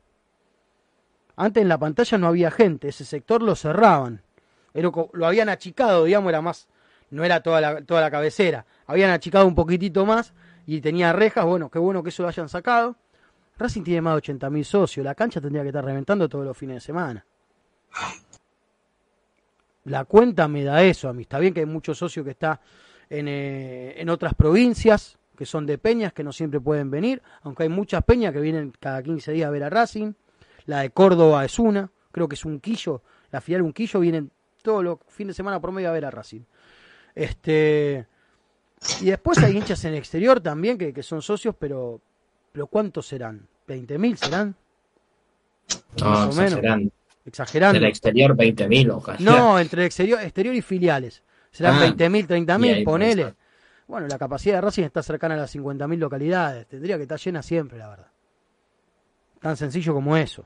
[1.35, 4.21] Antes en la pantalla no había gente, ese sector lo cerraban.
[4.73, 6.67] lo habían achicado, digamos, era más,
[7.09, 8.65] no era toda la, toda la cabecera.
[8.85, 10.33] Habían achicado un poquitito más
[10.67, 12.97] y tenía rejas, bueno, qué bueno que eso lo hayan sacado.
[13.59, 16.77] Racing tiene más de 80.000 socios, la cancha tendría que estar reventando todos los fines
[16.77, 17.25] de semana.
[19.85, 21.23] La cuenta me da eso a mí.
[21.23, 22.59] Está bien que hay muchos socios que están
[23.09, 27.63] en, eh, en otras provincias, que son de peñas, que no siempre pueden venir, aunque
[27.63, 30.13] hay muchas peñas que vienen cada 15 días a ver a Racing.
[30.65, 34.31] La de Córdoba es una, creo que es un quillo, la filial un quillo, vienen
[34.61, 36.41] todos los fines de semana por medio a ver a Racing.
[37.15, 38.05] Este,
[39.01, 42.01] y después hay hinchas en el exterior también que, que son socios, pero,
[42.51, 43.47] pero ¿cuántos serán?
[43.69, 44.55] ¿20.000 serán?
[45.99, 46.91] No, Más o menos.
[47.25, 47.77] Exagerando.
[47.77, 49.19] En el exterior 20.000 ojalá.
[49.19, 51.21] No, entre exterior, exterior y filiales.
[51.51, 53.33] Serán ah, 20.000, 30.000, ponele.
[53.87, 56.67] Bueno, la capacidad de Racing está cercana a las 50.000 localidades.
[56.67, 58.11] Tendría que estar llena siempre, la verdad.
[59.39, 60.45] Tan sencillo como eso.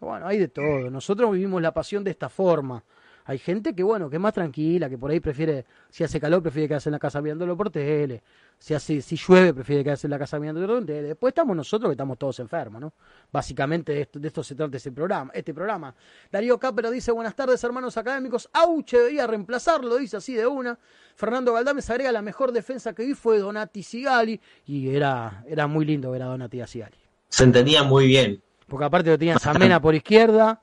[0.00, 0.90] Bueno, hay de todo.
[0.90, 2.82] Nosotros vivimos la pasión de esta forma.
[3.30, 6.42] Hay gente que, bueno, que es más tranquila, que por ahí prefiere, si hace calor,
[6.42, 8.24] prefiere quedarse en la casa viéndolo por tele.
[8.58, 11.02] Si, hace, si llueve, prefiere quedarse en la casa viéndolo por tele.
[11.02, 12.92] Después estamos nosotros que estamos todos enfermos, ¿no?
[13.30, 15.94] Básicamente de esto, de esto se trata este programa, este programa.
[16.32, 18.50] Darío Capero dice, buenas tardes, hermanos académicos.
[18.52, 20.76] Auche debería reemplazarlo, dice así de una.
[21.14, 24.40] Fernando Galdames agrega, la mejor defensa que vi fue Donati Sigali.
[24.66, 26.98] Y era, era muy lindo ver a Donati Sigali.
[27.28, 28.42] Se entendía muy bien.
[28.66, 30.60] Porque aparte lo tenía Samena por izquierda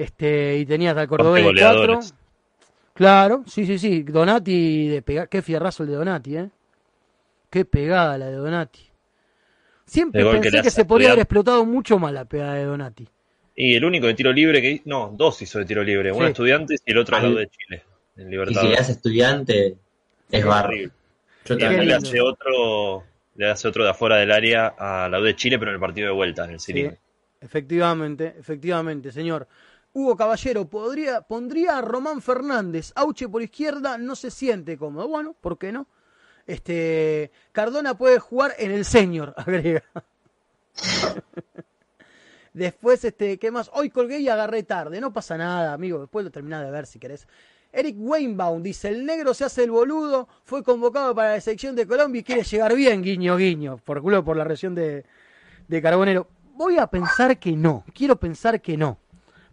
[0.00, 2.00] este, y tenías al Cordobés de 4.
[2.94, 4.02] Claro, sí, sí, sí.
[4.02, 5.28] Donati de pegar.
[5.28, 6.50] Qué fierrazo el de Donati, ¿eh?
[7.48, 8.80] Qué pegada la de Donati.
[9.84, 13.08] Siempre pensé que, se podría haber explotado mucho más la pegada de Donati.
[13.56, 16.76] Y el único de tiro libre que no, dos hizo de tiro libre, uno estudiante
[16.84, 17.82] y el otro al lado de Chile,
[18.16, 19.76] en Y si le hace estudiante,
[20.30, 20.90] es barrio.
[21.44, 25.34] Yo también le hace otro, le hace otro de afuera del área a la de
[25.34, 26.98] Chile, pero en el partido de vuelta, en el Cine.
[27.40, 29.48] efectivamente, efectivamente, señor.
[29.92, 35.08] Hugo Caballero podría, pondría a Román Fernández, Auche por izquierda, no se siente cómodo.
[35.08, 35.88] Bueno, ¿por qué no?
[36.46, 39.82] Este, Cardona puede jugar en el senior, agrega.
[42.52, 43.70] Después, este, ¿qué más?
[43.74, 45.00] Hoy colgué y agarré tarde.
[45.00, 46.00] No pasa nada, amigo.
[46.00, 47.26] Después lo terminás de ver si querés.
[47.72, 50.28] Eric Weinbaum dice: El negro se hace el boludo.
[50.44, 53.78] Fue convocado para la selección de Colombia y quiere llegar bien, guiño, guiño.
[53.78, 55.04] Por culo, por la región de,
[55.68, 56.26] de Carbonero.
[56.54, 57.84] Voy a pensar que no.
[57.94, 58.98] Quiero pensar que no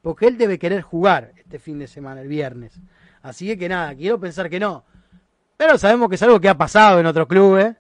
[0.08, 2.80] porque él debe querer jugar este fin de semana, el viernes.
[3.22, 4.86] Así que, que nada, quiero pensar que no.
[5.58, 7.76] Pero sabemos que es algo que ha pasado en otros clubes,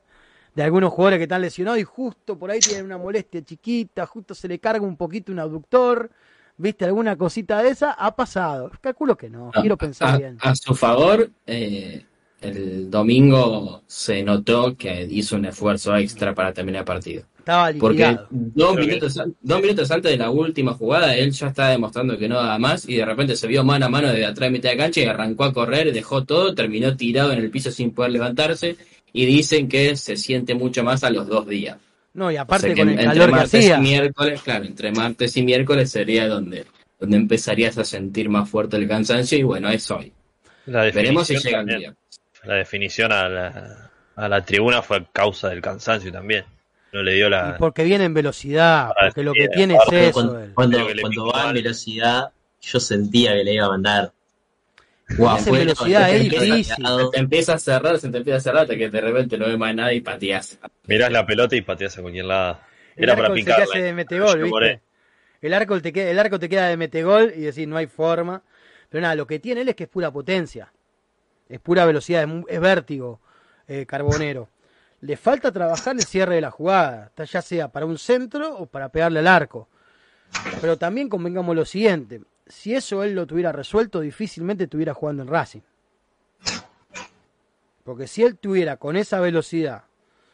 [0.53, 4.35] de algunos jugadores que están lesionados y justo por ahí tienen una molestia chiquita, justo
[4.35, 6.11] se le carga un poquito un abductor,
[6.57, 8.71] viste, alguna cosita de esa, ha pasado.
[8.81, 10.37] Calculo que no, quiero pensar bien.
[10.41, 12.03] A su favor, eh,
[12.41, 17.23] el domingo se notó que hizo un esfuerzo extra para terminar el partido.
[17.79, 22.27] Porque dos minutos, dos minutos antes de la última jugada, él ya estaba demostrando que
[22.27, 24.69] no daba más y de repente se vio mano a mano desde atrás de mitad
[24.71, 28.11] de cancha y arrancó a correr, dejó todo, terminó tirado en el piso sin poder
[28.11, 28.75] levantarse
[29.13, 31.77] y dicen que se siente mucho más a los dos días.
[32.13, 36.27] No, y aparte con el calor martes y miércoles, claro, entre martes y miércoles sería
[36.27, 36.65] donde,
[36.99, 40.11] donde empezarías a sentir más fuerte el cansancio y bueno, es hoy.
[40.65, 41.95] Veremos si llega el día.
[42.43, 46.43] La definición a la, a la tribuna fue causa del cansancio también
[46.97, 47.57] no le dio la.
[47.57, 50.13] porque viene en velocidad, porque lo que tiene es eso.
[50.55, 54.11] Cuando, cuando, va en velocidad, yo sentía que le iba a mandar.
[55.17, 58.99] Wow, en velocidad te empieza a cerrar, se te empieza a cerrar, hasta que de
[58.99, 60.57] repente no ve más nada y pateas.
[60.87, 62.59] Mirás la pelota y pateas a cualquier lado.
[62.95, 63.67] Era para picar.
[63.67, 64.81] de metegol, ¿viste?
[65.39, 68.41] El arco te queda, el arco te queda de metegol y decir, no hay forma.
[68.89, 70.73] Pero nada, lo que tiene él es que es pura potencia.
[71.47, 73.21] Es pura velocidad, es, vértigo,
[73.67, 74.49] eh, Carbonero.
[75.01, 78.89] Le falta trabajar el cierre de la jugada, ya sea para un centro o para
[78.89, 79.67] pegarle al arco.
[80.59, 85.29] Pero también convengamos lo siguiente, si eso él lo tuviera resuelto, difícilmente estuviera jugando en
[85.29, 85.61] Racing.
[87.83, 89.83] Porque si él tuviera con esa velocidad,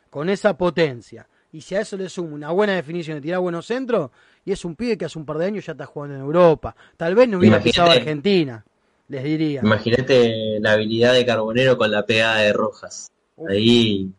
[0.10, 3.68] con esa potencia, y si a eso le suma una buena definición de tirar buenos
[3.68, 4.12] centros,
[4.44, 6.76] y es un pibe que hace un par de años ya está jugando en Europa.
[6.98, 8.66] Tal vez no hubiera pisado a Argentina,
[9.08, 9.62] les diría.
[9.64, 13.12] Imagínate la habilidad de Carbonero con la pegada de Rojas.
[13.48, 14.12] Ahí.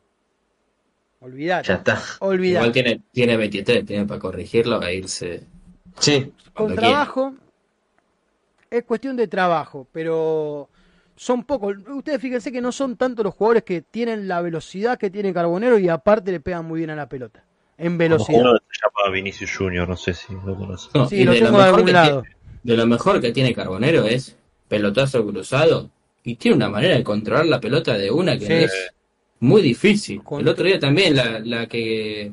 [1.25, 1.68] Olvidate.
[1.68, 2.03] Ya está.
[2.20, 5.43] Igual tiene, tiene 23, tiene para corregirlo a irse.
[5.99, 6.31] Sí.
[6.53, 7.35] Con trabajo,
[8.70, 10.68] es cuestión de trabajo, pero
[11.16, 11.77] son pocos.
[11.89, 15.79] Ustedes fíjense que no son tanto los jugadores que tienen la velocidad que tiene Carbonero
[15.79, 17.43] y aparte le pegan muy bien a la pelota.
[17.79, 18.41] En velocidad.
[18.41, 20.91] Uno se llama Vinicius Junior, no sé si lo conoce.
[21.09, 22.22] sí, lo tengo de algún lado.
[22.62, 24.37] de lo mejor que tiene Carbonero es
[24.68, 25.91] pelotazo cruzado
[26.22, 28.94] y tiene una manera de controlar la pelota de una que es
[29.45, 30.21] muy difícil.
[30.39, 32.33] El otro día también la, la que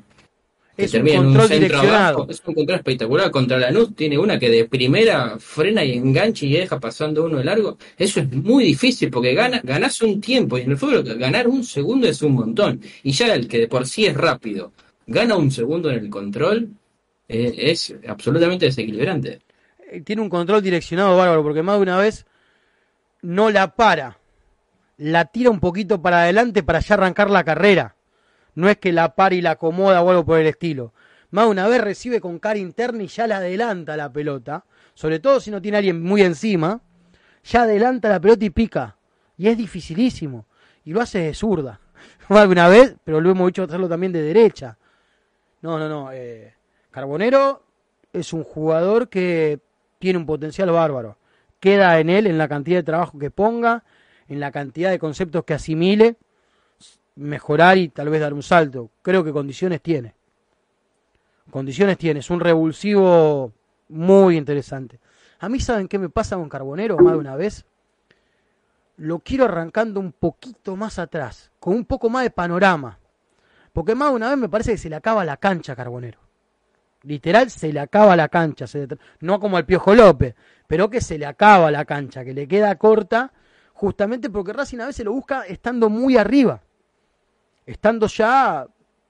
[0.78, 2.28] es un control direccionado.
[2.30, 3.32] es un control espectacular.
[3.32, 7.38] Contra la Lanús tiene una que de primera frena y engancha y deja pasando uno
[7.38, 7.78] de largo.
[7.98, 11.64] Eso es muy difícil porque gana, ganas un tiempo y en el fútbol ganar un
[11.64, 12.82] segundo es un montón.
[13.04, 14.72] Y ya el que de por sí es rápido
[15.08, 16.70] gana un segundo en el control
[17.28, 19.42] eh, es absolutamente desequilibrante.
[19.90, 22.26] Eh, tiene un control direccionado bárbaro porque más de una vez
[23.22, 24.18] no la para.
[25.02, 27.96] La tira un poquito para adelante para ya arrancar la carrera
[28.54, 30.94] no es que la para y la acomoda o algo por el estilo.
[31.32, 34.64] Más una vez recibe con cara interna y ya la adelanta la pelota.
[34.94, 36.82] Sobre todo si no tiene a alguien muy encima.
[37.44, 38.96] Ya adelanta la pelota y pica.
[39.38, 40.46] Y es dificilísimo.
[40.86, 41.80] Y lo hace de zurda.
[42.30, 44.78] Alguna vez, pero lo hemos dicho hacerlo también de derecha.
[45.64, 46.12] No, no, no.
[46.12, 46.54] Eh,
[46.92, 47.64] Carbonero
[48.14, 49.62] es un jugador que
[49.98, 51.18] tiene un potencial bárbaro.
[51.60, 53.84] Queda en él, en la cantidad de trabajo que ponga,
[54.28, 56.16] en la cantidad de conceptos que asimile
[57.16, 58.90] mejorar y tal vez dar un salto.
[59.02, 60.16] Creo que condiciones tiene.
[61.50, 62.22] Condiciones tiene.
[62.22, 63.52] Es un revulsivo
[63.90, 65.00] muy interesante.
[65.40, 67.66] A mí, ¿saben qué me pasa con Carbonero más de una vez?
[68.98, 73.00] Lo quiero arrancando un poquito más atrás, con un poco más de panorama.
[73.74, 76.20] Porque más de una vez me parece que se le acaba la cancha a Carbonero.
[77.04, 78.66] Literal, se le acaba la cancha.
[79.20, 80.36] No como al Piojo López,
[80.68, 83.34] pero que se le acaba la cancha, que le queda corta,
[83.82, 86.62] justamente porque Racing a veces lo busca estando muy arriba
[87.66, 88.68] estando ya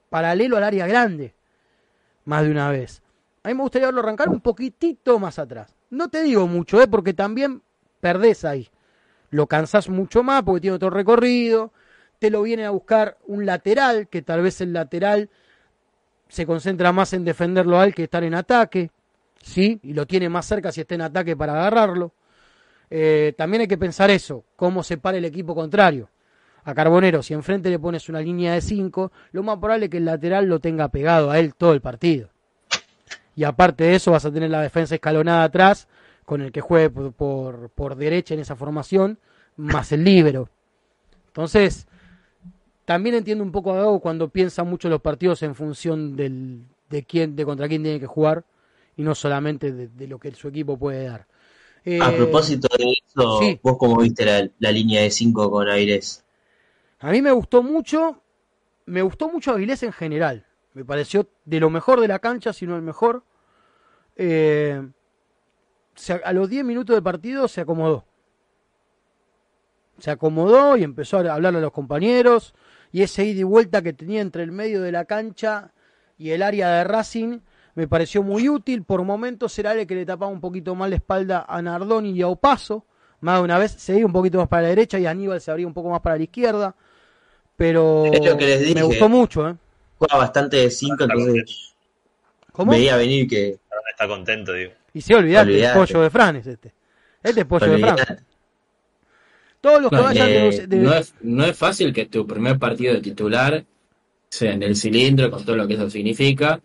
[0.09, 1.33] paralelo al área grande,
[2.25, 3.01] más de una vez.
[3.43, 5.75] A mí me gustaría verlo arrancar un poquitito más atrás.
[5.89, 6.87] No te digo mucho, ¿eh?
[6.87, 7.61] porque también
[7.99, 8.69] perdés ahí.
[9.29, 11.71] Lo cansás mucho más porque tiene otro recorrido.
[12.19, 15.29] Te lo viene a buscar un lateral, que tal vez el lateral
[16.27, 18.91] se concentra más en defenderlo al que estar en ataque.
[19.41, 19.79] ¿Sí?
[19.81, 22.13] Y lo tiene más cerca si está en ataque para agarrarlo.
[22.91, 26.09] Eh, también hay que pensar eso, cómo se para el equipo contrario
[26.63, 29.97] a Carbonero, si enfrente le pones una línea de 5, lo más probable es que
[29.97, 32.29] el lateral lo tenga pegado a él todo el partido.
[33.35, 35.87] Y aparte de eso vas a tener la defensa escalonada atrás,
[36.25, 39.17] con el que juegue por, por, derecha en esa formación,
[39.57, 40.49] más el líbero.
[41.27, 41.87] Entonces,
[42.85, 47.03] también entiendo un poco a Gago cuando piensa mucho los partidos en función del, de
[47.03, 48.43] quién, de contra quién tiene que jugar,
[48.95, 51.25] y no solamente de, lo que su equipo puede dar.
[51.85, 56.23] A eh, propósito de eso, vos cómo viste la, la línea de 5 con Aires.
[56.99, 58.21] A mí me gustó mucho,
[58.85, 60.45] me gustó mucho Avilés en general.
[60.73, 63.23] Me pareció de lo mejor de la cancha, si no el mejor.
[64.15, 64.87] Eh,
[66.23, 68.05] a los 10 minutos de partido se acomodó.
[69.97, 72.53] Se acomodó y empezó a hablarle a los compañeros.
[72.91, 75.73] Y ese ida y vuelta que tenía entre el medio de la cancha
[76.17, 77.39] y el área de Racing
[77.75, 78.83] me pareció muy útil.
[78.83, 82.21] Por momentos era el que le tapaba un poquito más la espalda a Nardoni y
[82.21, 82.85] a Opaso.
[83.21, 85.51] Más de una vez se iba un poquito más para la derecha y Aníbal se
[85.51, 86.75] abría un poco más para la izquierda
[87.61, 88.05] pero
[88.73, 89.47] me gustó mucho.
[89.47, 89.55] ¿eh?
[89.99, 91.75] Juega bastante de 5, entonces
[92.51, 92.71] ¿Cómo?
[92.71, 93.59] veía venir que...
[93.91, 94.71] Está contento, digo.
[94.95, 96.73] Y se olvidaste, el pollo de Fran es este.
[97.21, 97.97] Este es pollo de Fran.
[99.61, 103.01] Todos los que vayan eh, no, es, no es fácil que tu primer partido de
[103.01, 103.63] titular
[104.27, 106.59] sea en el cilindro, con todo lo que eso significa,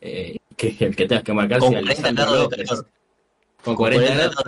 [0.00, 2.68] eh, que el que tengas que marcar sea Lisandro López.
[3.62, 4.44] Con 40 grados.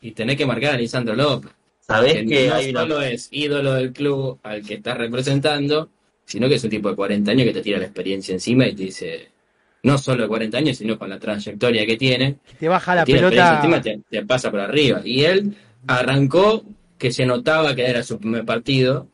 [0.00, 1.50] Y tenés que marcar a Lisandro López.
[1.80, 5.88] Sabés que, no solo es ídolo del club al que estás representando,
[6.26, 8.74] sino que es un tipo de 40 años que te tira la experiencia encima y
[8.74, 9.28] te dice,
[9.82, 12.36] no solo de 40 años, sino con la trayectoria que tiene.
[12.58, 13.56] Te baja la pelota.
[13.56, 15.00] Encima te, pasa por arriba.
[15.02, 15.56] Y él
[15.86, 16.62] arrancó
[16.98, 19.08] que se notaba que era su primer partido,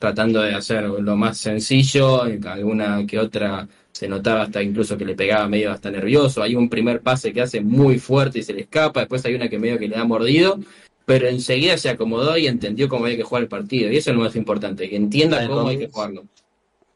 [0.00, 5.14] tratando de hacer lo más sencillo, alguna que otra se notaba hasta incluso que le
[5.14, 6.42] pegaba medio hasta nervioso.
[6.42, 9.50] Hay un primer pase que hace muy fuerte y se le escapa, después hay una
[9.50, 10.58] que medio que le da mordido,
[11.04, 13.92] pero enseguida se acomodó y entendió cómo hay que jugar el partido.
[13.92, 16.24] Y eso es lo más importante, que entienda cómo hay que jugarlo.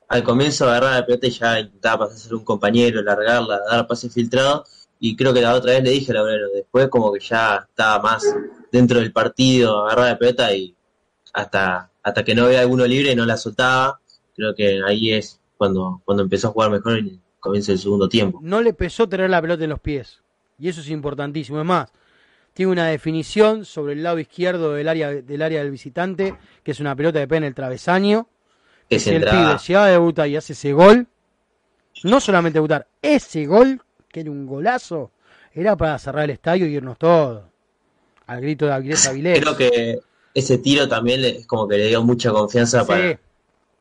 [0.09, 3.87] Al comienzo agarraba la pelota y ya intentaba pasar a ser un compañero, largarla, dar
[3.87, 4.65] pase filtrado.
[4.99, 8.03] Y creo que la otra vez le dije a Laurero, después como que ya estaba
[8.03, 8.25] más
[8.73, 10.75] dentro del partido, agarraba la pelota y
[11.35, 14.01] hasta, hasta que no vea alguno libre no la soltaba.
[14.37, 18.09] Creo que ahí es cuando, cuando empezó a jugar mejor en el comienzo del segundo
[18.09, 18.39] tiempo.
[18.43, 20.21] No le pesó tener la pelota en los pies.
[20.59, 21.59] Y eso es importantísimo.
[21.59, 21.91] Es más,
[22.53, 26.81] tiene una definición sobre el lado izquierdo del área del, área del visitante, que es
[26.81, 28.29] una pelota de pena en el travesaño.
[28.89, 31.07] Que si el pibe llega a debutar y hace ese gol,
[32.03, 35.11] no solamente debutar, ese gol, que era un golazo,
[35.55, 37.45] era para cerrar el estadio y irnos todos.
[38.27, 39.41] Al grito de Avilés Avilés.
[39.41, 40.01] Creo que
[40.35, 43.19] ese tiro también es como que le dio mucha confianza para,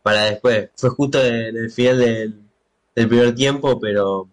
[0.03, 0.69] para después.
[0.75, 2.39] Fue justo en el final del,
[2.93, 4.29] primer tiempo, pero,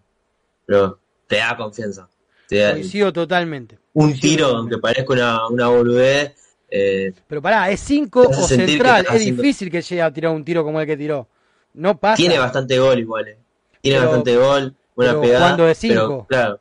[0.65, 2.07] pero te da confianza.
[2.47, 3.79] Coincido totalmente.
[3.93, 6.35] Un tiro, aunque parezca una, una boludez.
[6.69, 9.07] Eh, pero pará, es 5 o central.
[9.13, 11.27] Es difícil que llegue a tirar un tiro como el que tiró.
[11.73, 12.17] No pasa.
[12.17, 13.27] Tiene bastante gol igual.
[13.29, 13.37] Eh.
[13.81, 15.39] Tiene bastante gol, buena pero pegada.
[15.39, 16.25] Jugando de 5.
[16.29, 16.59] Claro.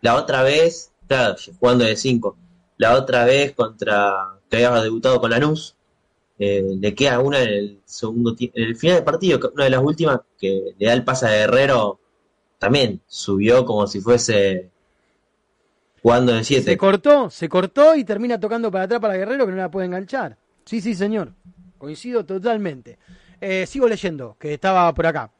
[0.00, 2.36] La otra vez, claro, jugando de 5.
[2.76, 5.76] La otra vez contra que había debutado con Lanús,
[6.38, 9.82] eh, le queda una en el segundo en el final del partido, una de las
[9.82, 12.00] últimas que le da el pase a Guerrero,
[12.58, 14.70] también subió como si fuese
[16.02, 16.64] jugando de 7.
[16.64, 19.86] Se cortó, se cortó y termina tocando para atrás para Guerrero que no la puede
[19.86, 20.36] enganchar.
[20.64, 21.32] Sí, sí, señor.
[21.78, 22.98] Coincido totalmente.
[23.40, 25.30] Eh, sigo leyendo, que estaba por acá.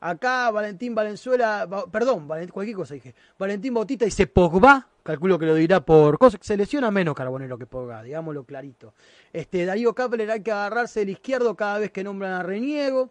[0.00, 3.14] Acá Valentín Valenzuela, perdón, cualquier cosa dije.
[3.38, 6.40] Valentín Bautista dice Pogba, calculo que lo dirá por cosas.
[6.42, 8.92] Se lesiona menos Carbonero que Pogba, digámoslo clarito.
[9.32, 13.10] Este, Darío Kapler hay que agarrarse del izquierdo cada vez que nombran a Reniego.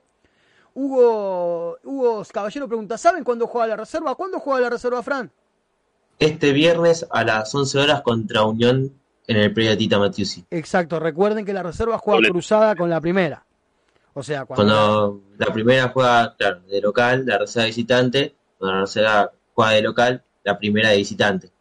[0.73, 4.13] Hugo, Hugo Caballero pregunta, ¿saben cuándo juega la reserva?
[4.15, 5.31] ¿Cuándo juega la reserva, Fran?
[6.19, 8.91] Este viernes a las 11 horas contra Unión
[9.27, 10.45] en el predio Tita Matiusi.
[10.51, 13.45] Exacto, recuerden que la reserva juega cruzada con la primera.
[14.13, 15.21] O sea, cuando...
[15.37, 19.81] la primera juega, claro, de local, la reserva de visitante, cuando la reserva juega de
[19.81, 21.54] local, la primera de visitante.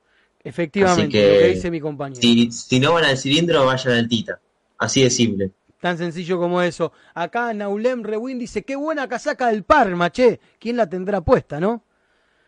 [0.45, 2.21] Efectivamente, lo que dice mi compañero.
[2.21, 4.39] Si, no van al cilindro, vayan al Tita.
[4.79, 5.51] Así de simple.
[5.81, 6.93] Tan sencillo como eso.
[7.15, 10.39] Acá Naulem Rewin dice, qué buena casaca del Parma, che.
[10.59, 11.85] ¿Quién la tendrá puesta, no?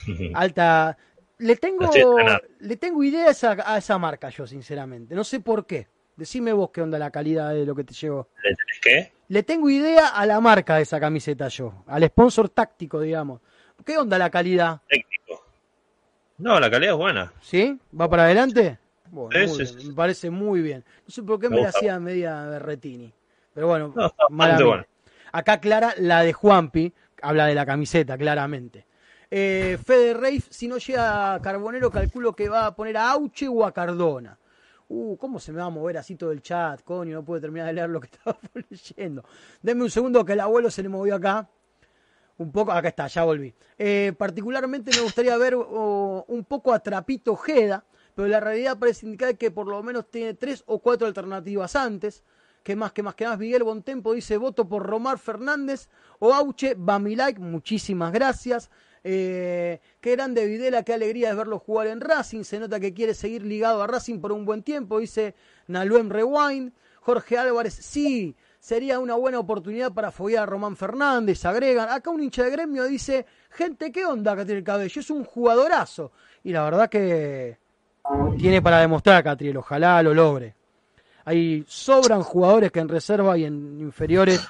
[0.34, 0.96] Alta...
[1.38, 1.90] Le tengo,
[2.60, 5.14] le tengo idea a esa, a esa marca yo, sinceramente.
[5.14, 5.86] No sé por qué.
[6.16, 8.30] Decime vos qué onda la calidad de lo que te llegó.
[8.42, 9.12] ¿Le tenés qué?
[9.28, 13.42] Le tengo idea a la marca de esa camiseta yo, al sponsor táctico, digamos.
[13.84, 14.80] ¿Qué onda la calidad?
[14.88, 15.45] Técnico.
[16.38, 17.32] No, la calidad es buena.
[17.40, 17.78] ¿Sí?
[17.98, 18.78] ¿Va para adelante?
[19.10, 20.84] Bueno, Me parece muy bien.
[21.06, 23.12] No sé por qué me, la hacía media Berretini.
[23.54, 23.94] Pero bueno,
[25.32, 28.86] Acá Clara, la de Juanpi, habla de la camiseta, claramente.
[29.30, 33.64] Eh, Fede Reif, si no llega Carbonero, calculo que va a poner a Auche o
[33.64, 34.38] a Cardona.
[34.88, 36.82] Uh, ¿cómo se me va a mover así todo el chat?
[36.82, 38.38] Coño, no puedo terminar de leer lo que estaba
[38.70, 39.24] leyendo.
[39.62, 41.48] Denme un segundo que el abuelo se le movió acá.
[42.38, 43.54] Un poco, acá está, ya volví.
[43.78, 47.84] Eh, particularmente me gustaría ver un poco a Trapito Jeda,
[48.14, 52.22] pero la realidad parece indicar que por lo menos tiene tres o cuatro alternativas antes.
[52.62, 53.38] ¿Qué más, qué más, qué más?
[53.38, 57.38] Miguel Bontempo dice voto por Romar Fernández o Auche Bamilike.
[57.38, 58.70] Muchísimas gracias.
[59.04, 62.42] Eh, qué grande Videla, qué alegría es verlo jugar en Racing.
[62.42, 65.36] Se nota que quiere seguir ligado a Racing por un buen tiempo, dice
[65.68, 66.72] Naluem Rewind.
[67.00, 71.44] Jorge Álvarez, sí, sería una buena oportunidad para foguear a Román Fernández.
[71.44, 75.00] Agregan, acá un hincha de gremio dice, gente, ¿qué onda Catriel Cabello?
[75.00, 76.12] Es un jugadorazo.
[76.44, 77.58] Y la verdad que
[78.38, 80.54] tiene para demostrar Catriel, ojalá lo logre.
[81.24, 84.46] Hay sobran jugadores que en reserva y en inferiores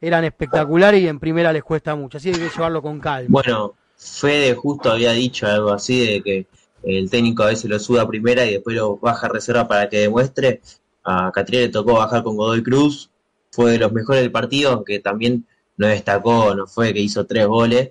[0.00, 2.18] eran espectaculares y en primera les cuesta mucho.
[2.18, 3.28] Así hay que llevarlo con calma.
[3.30, 6.46] Bueno, Fede justo había dicho algo así de que
[6.82, 9.88] el técnico a veces lo suda a primera y después lo baja a reserva para
[9.88, 10.60] que demuestre.
[11.02, 13.10] A Catriel le tocó bajar con Godoy Cruz,
[13.54, 15.46] fue de los mejores del partido, aunque también
[15.76, 17.90] no destacó, no fue que hizo tres goles,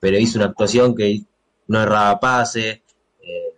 [0.00, 1.22] pero hizo una actuación que
[1.68, 2.82] no erraba pase,
[3.22, 3.54] eh,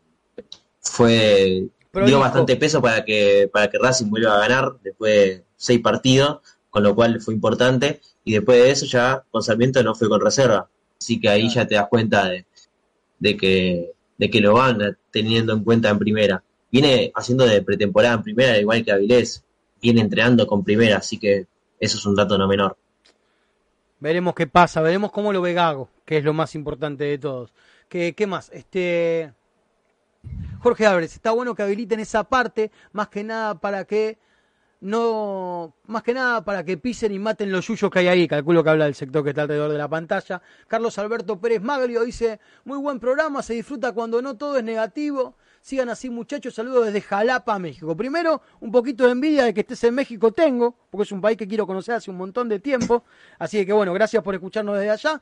[0.80, 1.68] fue
[2.04, 6.40] dio bastante peso para que para que Racing vuelva a ganar después de seis partidos,
[6.68, 10.20] con lo cual fue importante, y después de eso ya con Sarmiento no fue con
[10.20, 10.68] reserva.
[11.00, 12.46] Así que ahí ya te das cuenta de,
[13.18, 16.42] de, que, de que lo van teniendo en cuenta en primera.
[16.70, 19.42] Viene haciendo de pretemporada en primera, igual que Avilés.
[19.86, 21.46] Viene entrenando con primera, así que
[21.78, 22.76] eso es un dato no menor.
[24.00, 27.54] Veremos qué pasa, veremos cómo lo ve Gago, que es lo más importante de todos.
[27.88, 28.50] ¿Qué, qué más?
[28.52, 29.32] Este
[30.58, 34.18] Jorge Álvarez, está bueno que habiliten esa parte, más que nada para que
[34.80, 38.64] no, más que nada para que pisen y maten los yuyos que hay ahí, calculo
[38.64, 40.42] que habla del sector que está alrededor de la pantalla.
[40.66, 45.36] Carlos Alberto Pérez Maglio dice, muy buen programa, se disfruta cuando no todo es negativo.
[45.66, 47.96] Sigan así muchachos, saludos desde Jalapa, México.
[47.96, 51.36] Primero, un poquito de envidia de que estés en México tengo, porque es un país
[51.36, 53.02] que quiero conocer hace un montón de tiempo.
[53.40, 55.20] Así que bueno, gracias por escucharnos desde allá.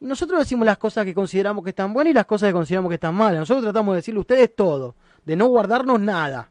[0.00, 2.90] Y nosotros decimos las cosas que consideramos que están buenas y las cosas que consideramos
[2.90, 3.40] que están malas.
[3.40, 6.48] Nosotros tratamos de decirle a ustedes todo, de no guardarnos nada.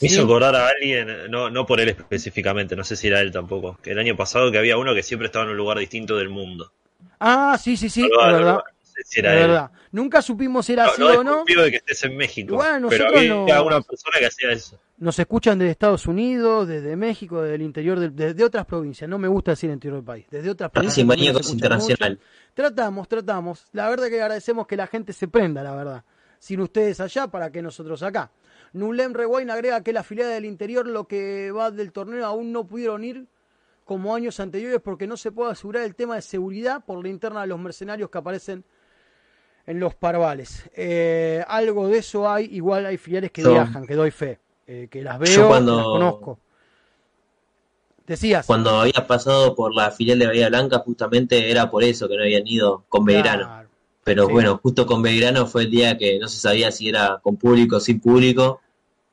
[0.00, 3.30] Me hizo acordar a alguien, no, no por él específicamente, no sé si era él
[3.30, 6.16] tampoco, que el año pasado que había uno que siempre estaba en un lugar distinto
[6.16, 6.72] del mundo.
[7.20, 8.64] Ah, sí, sí, sí, es verdad.
[9.04, 9.70] Si era verdad.
[9.92, 11.44] Nunca supimos si era así o no.
[11.44, 12.58] de que estés en México.
[12.88, 14.78] pero había una persona que hacía eso.
[14.96, 19.10] Nos escuchan desde Estados Unidos, desde México, desde el interior, de, desde otras provincias.
[19.10, 20.26] No me gusta decir interior del país.
[20.30, 21.50] Desde otras provincias.
[21.50, 22.18] internacional.
[22.54, 23.66] Tratamos, tratamos.
[23.72, 26.04] La verdad que agradecemos que la gente se prenda, la verdad.
[26.38, 28.30] Sin ustedes allá, ¿para que nosotros acá?
[28.72, 32.66] Nulem Rewain agrega que la filial del interior, lo que va del torneo, aún no
[32.66, 33.26] pudieron ir
[33.84, 37.42] como años anteriores porque no se puede asegurar el tema de seguridad por la interna
[37.42, 38.64] de los mercenarios que aparecen
[39.66, 40.68] en los parvales.
[40.74, 45.02] Eh, algo de eso hay, igual hay filiales que viajan, que doy fe, eh, que
[45.02, 45.76] las veo, cuando...
[45.76, 46.38] las conozco.
[48.06, 48.44] Decías.
[48.46, 52.22] Cuando había pasado por la filial de Bahía Blanca, justamente era por eso que no
[52.22, 53.64] habían ido con Belgrano.
[54.04, 57.38] Pero bueno, justo con Belgrano fue el día que no se sabía si era con
[57.38, 58.60] público o sin público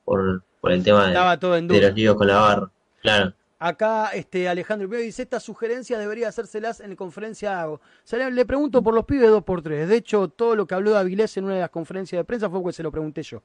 [0.04, 2.72] por, por el tema de, de los líos con la barra.
[3.02, 3.34] Claro.
[3.64, 7.80] Acá este Alejandro Pío dice, esta sugerencia debería hacérselas en la conferencia hago.
[8.12, 9.88] le, pregunto por los pibes dos por tres.
[9.88, 12.50] De hecho, todo lo que habló de Avilés en una de las conferencias de prensa
[12.50, 13.44] fue porque se lo pregunté yo.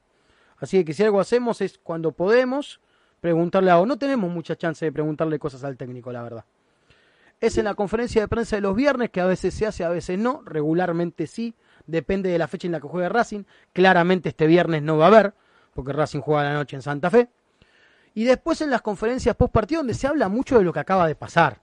[0.57, 2.81] Así que si algo hacemos es cuando podemos
[3.21, 6.45] preguntarle a No tenemos mucha chance de preguntarle cosas al técnico, la verdad.
[7.39, 9.89] Es en la conferencia de prensa de los viernes, que a veces se hace, a
[9.89, 10.41] veces no.
[10.43, 11.53] Regularmente sí.
[11.85, 13.43] Depende de la fecha en la que juegue Racing.
[13.71, 15.33] Claramente este viernes no va a haber
[15.75, 17.29] porque Racing juega la noche en Santa Fe.
[18.17, 21.07] Y después en las conferencias post partido donde se habla mucho de lo que acaba
[21.07, 21.61] de pasar,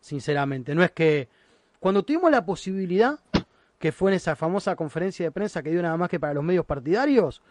[0.00, 0.74] sinceramente.
[0.74, 1.28] No es que
[1.78, 3.18] cuando tuvimos la posibilidad,
[3.78, 6.42] que fue en esa famosa conferencia de prensa que dio nada más que para los
[6.42, 7.42] medios partidarios,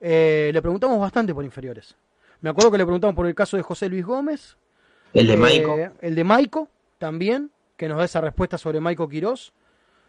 [0.00, 1.94] eh, le preguntamos bastante por inferiores.
[2.40, 4.56] Me acuerdo que le preguntamos por el caso de José Luis Gómez.
[5.14, 5.78] El de Maico.
[5.78, 9.52] Eh, el de Maico también, que nos da esa respuesta sobre Maico Quirós.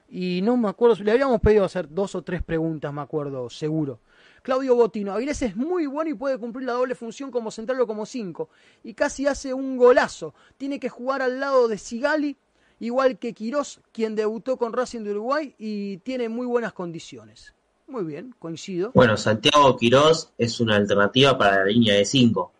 [0.10, 4.00] Y no me acuerdo, le habíamos pedido hacer dos o tres preguntas, me acuerdo, seguro.
[4.44, 5.14] Claudio Botino.
[5.14, 8.50] Avilés es muy bueno y puede cumplir la doble función como central o como cinco.
[8.84, 10.36] Y casi hace un golazo.
[10.58, 12.38] Tiene que jugar al lado de Sigali,
[12.80, 17.54] igual que Quirós, quien debutó con Racing de Uruguay y tiene muy buenas condiciones.
[17.88, 18.92] Muy bien, coincido.
[18.94, 22.52] Bueno, Santiago Quirós es una alternativa para la línea de cinco.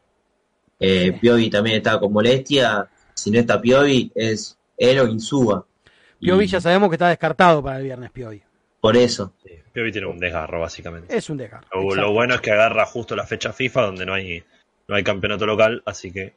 [0.80, 2.90] Eh, Piovi también está con molestia.
[3.14, 5.66] Si no está Piovi, es él o Insúa.
[6.20, 8.42] Piovi ya sabemos que está descartado para el viernes, Piovi.
[8.80, 9.34] Por eso.
[9.72, 11.16] Piovi tiene un desgarro, básicamente.
[11.16, 11.68] Es un desgarro.
[11.96, 14.44] Lo, bueno es que agarra justo la fecha FIFA donde no hay,
[14.88, 16.34] no hay campeonato local, así que.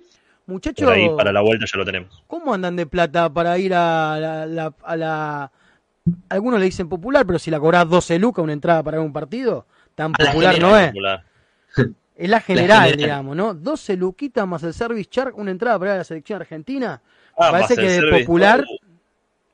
[0.46, 0.88] Muchachos.
[0.88, 2.22] ahí para la vuelta ya lo tenemos.
[2.28, 5.52] ¿Cómo andan de plata para ir a la, a la,
[6.28, 9.66] Algunos le dicen popular, pero si la cobrás 12 lucas una entrada para un partido,
[9.94, 10.92] tan popular no es.
[12.16, 13.52] Es la general, digamos, ¿no?
[13.52, 17.02] 12 luquitas más el service charge, una entrada para la selección argentina.
[17.36, 18.64] Ah, parece que de popular.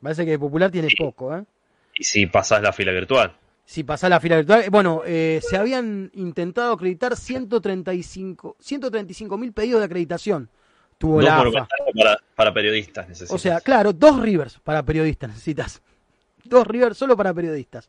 [0.01, 1.45] Parece que de popular tiene poco, ¿eh?
[1.95, 3.33] Y si pasás la fila virtual.
[3.65, 4.65] Si pasás la fila virtual.
[4.71, 8.57] Bueno, eh, se habían intentado acreditar 135
[9.39, 10.51] mil pedidos de acreditación.
[10.99, 13.35] Tuvo la para, para, periodistas necesitas.
[13.35, 15.83] O sea, claro, dos Rivers para periodistas necesitas.
[16.45, 17.89] Dos Rivers solo para periodistas.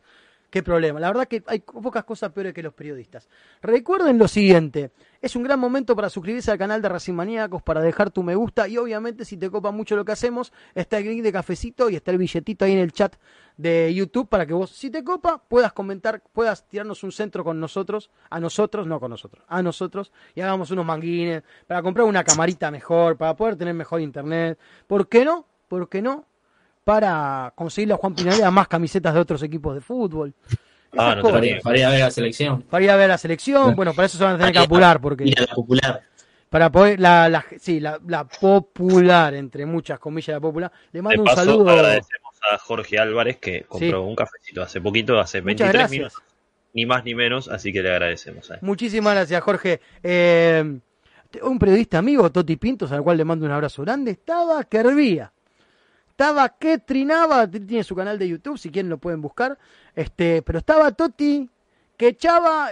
[0.54, 1.00] Qué problema.
[1.00, 3.28] La verdad que hay pocas cosas peores que los periodistas.
[3.64, 4.92] Recuerden lo siguiente.
[5.24, 8.36] Es un gran momento para suscribirse al canal de Racing Maníacos, para dejar tu me
[8.36, 11.90] gusta y obviamente si te copa mucho lo que hacemos, está el link de cafecito
[11.90, 13.16] y está el billetito ahí en el chat
[13.56, 17.58] de YouTube para que vos, si te copa, puedas comentar, puedas tirarnos un centro con
[17.58, 22.26] nosotros, a nosotros, no con nosotros, a nosotros, y hagamos unos manguines, para comprar una
[22.26, 24.60] camarita mejor, para poder tener mejor internet.
[24.88, 25.46] ¿Por qué no?
[25.70, 26.26] ¿Por qué no?
[26.84, 30.34] para conseguirle a Juan Pinarelli más camisetas de otros equipos de fútbol.
[30.98, 32.62] Ah, no te para, ir a ver la selección.
[32.64, 35.02] Para ir a ver la selección, bueno, para eso se van a tener que apurar,
[35.02, 35.26] porque...
[35.26, 36.02] la popular.
[36.50, 40.72] Para poder, la, la, sí, la, la, popular, entre muchas comillas, la popular.
[40.92, 41.68] Le mando un saludo.
[41.68, 46.22] Agradecemos a Jorge Álvarez que compró un cafecito hace poquito, hace 23 minutos.
[46.74, 48.52] Ni más ni menos, así que le agradecemos.
[48.62, 49.82] Muchísimas gracias, Jorge.
[50.04, 50.80] Eh,
[51.42, 55.32] un periodista amigo, Toti Pintos, al cual le mando un abrazo grande, estaba que hervía
[56.14, 59.58] estaba que trinaba, tiene su canal de YouTube, si quieren lo pueden buscar,
[59.96, 61.50] este, pero estaba Toti
[61.98, 62.70] que echaba,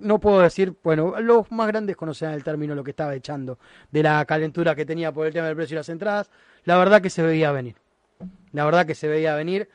[0.00, 3.60] no puedo decir, bueno, los más grandes conocen el término lo que estaba echando,
[3.92, 6.30] de la calentura que tenía por el tema del precio de las entradas,
[6.64, 7.76] la verdad que se veía venir,
[8.52, 9.68] la verdad que se veía venir,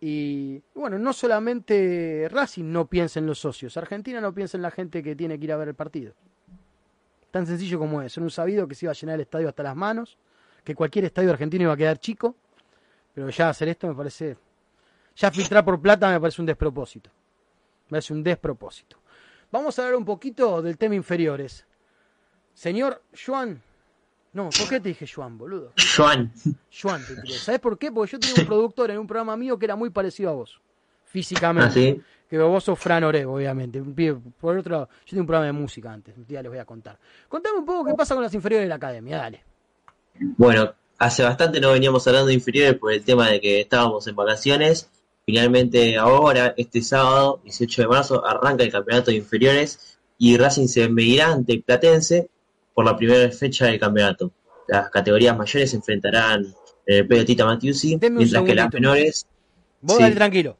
[0.00, 4.70] y bueno, no solamente Racing no piensa en los socios, Argentina no piensa en la
[4.70, 6.14] gente que tiene que ir a ver el partido.
[7.30, 8.18] Tan sencillo como eso.
[8.18, 10.18] Era un sabido que se iba a llenar el estadio hasta las manos,
[10.62, 12.36] que cualquier estadio argentino iba a quedar chico,
[13.14, 14.36] pero ya hacer esto me parece...
[15.16, 17.10] Ya filtrar por plata me parece un despropósito.
[17.86, 18.98] Me parece un despropósito.
[19.50, 21.66] Vamos a hablar un poquito del tema inferiores.
[22.54, 23.60] Señor Juan,
[24.32, 25.72] no, ¿por qué te dije Juan, boludo?
[25.96, 26.32] Juan.
[26.80, 27.90] Juan, te ¿Sabes por qué?
[27.90, 30.60] Porque yo tenía un productor en un programa mío que era muy parecido a vos,
[31.04, 31.98] físicamente.
[32.00, 33.82] ¿Ah, Que vos sos Fran Oreg, obviamente.
[34.40, 36.64] Por otro lado, yo tengo un programa de música antes, un día les voy a
[36.64, 36.98] contar.
[37.28, 39.44] Contame un poco qué pasa con las inferiores de la academia, dale.
[40.20, 44.14] Bueno, hace bastante no veníamos hablando de inferiores por el tema de que estábamos en
[44.14, 44.90] vacaciones.
[45.24, 50.88] Finalmente ahora, este sábado, 18 de marzo, arranca el campeonato de inferiores y Racing se
[50.88, 52.28] medirá ante Platense
[52.74, 54.30] por la primera fecha del campeonato.
[54.68, 56.54] Las categorías mayores se enfrentarán
[56.86, 59.26] en el predio Tita Matiusi, mientras que las menores...
[59.80, 60.58] Vos tranquilo.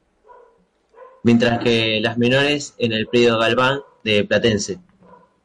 [1.23, 4.79] Mientras que las menores en el predio Galván de Platense.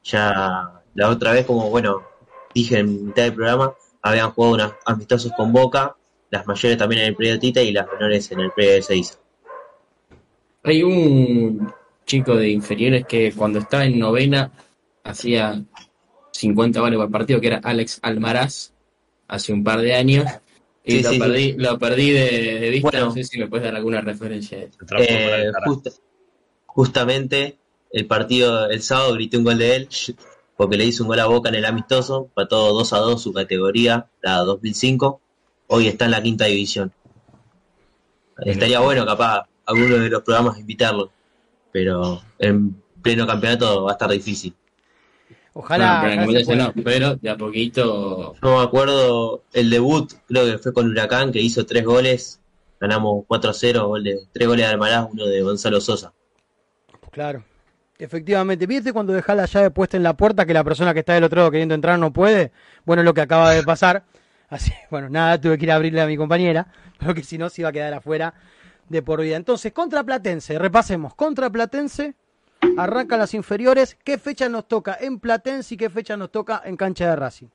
[0.05, 2.03] Ya la otra vez, como bueno,
[2.55, 3.75] dije en mitad del programa,
[4.09, 5.97] habían jugado unos amistosos con Boca,
[6.31, 9.15] las mayores también en el predio Tita y las menores en el predio de Seiza.
[10.63, 11.73] Hay un
[12.05, 14.51] chico de inferiores que cuando estaba en novena
[15.05, 15.63] hacía
[16.33, 18.73] 50 goles por partido, que era Alex Almaraz,
[19.29, 20.27] hace un par de años.
[20.85, 24.69] Y lo, perdí, lo perdí de, vista, no sé si me puedes dar alguna referencia.
[24.99, 25.51] Eh,
[26.67, 27.59] justamente
[27.91, 29.89] el partido, el sábado grité un gol de él,
[30.57, 33.33] porque le hizo un gol a Boca en el amistoso, todo 2 a 2 su
[33.33, 35.21] categoría, la 2005.
[35.69, 36.93] Hoy está en la quinta división.
[38.39, 41.11] Estaría bueno capaz alguno de los programas invitarlo,
[41.73, 44.55] pero en pleno campeonato va a estar difícil.
[45.53, 46.27] Ojalá.
[46.85, 48.35] pero, de a poquito.
[48.43, 52.41] No me acuerdo el debut, creo que fue con Huracán, que hizo tres goles.
[52.79, 56.13] Ganamos 4-0, goles, tres goles de Almaraz, uno de Gonzalo Sosa.
[57.11, 57.43] Claro.
[57.99, 61.15] Efectivamente, ¿viste cuando dejás la llave puesta en la puerta que la persona que está
[61.15, 62.53] del otro lado queriendo entrar no puede?
[62.85, 64.05] Bueno, es lo que acaba de pasar.
[64.49, 66.69] Así, bueno, nada, tuve que ir a abrirle a mi compañera,
[66.99, 68.35] pero que si no se iba a quedar afuera
[68.89, 69.37] de por vida.
[69.37, 72.15] Entonces, contra Platense, repasemos, contra Platense,
[72.77, 73.97] Arrancan las inferiores.
[74.03, 77.49] ¿Qué fecha nos toca en Platense y qué fecha nos toca en cancha de Racing?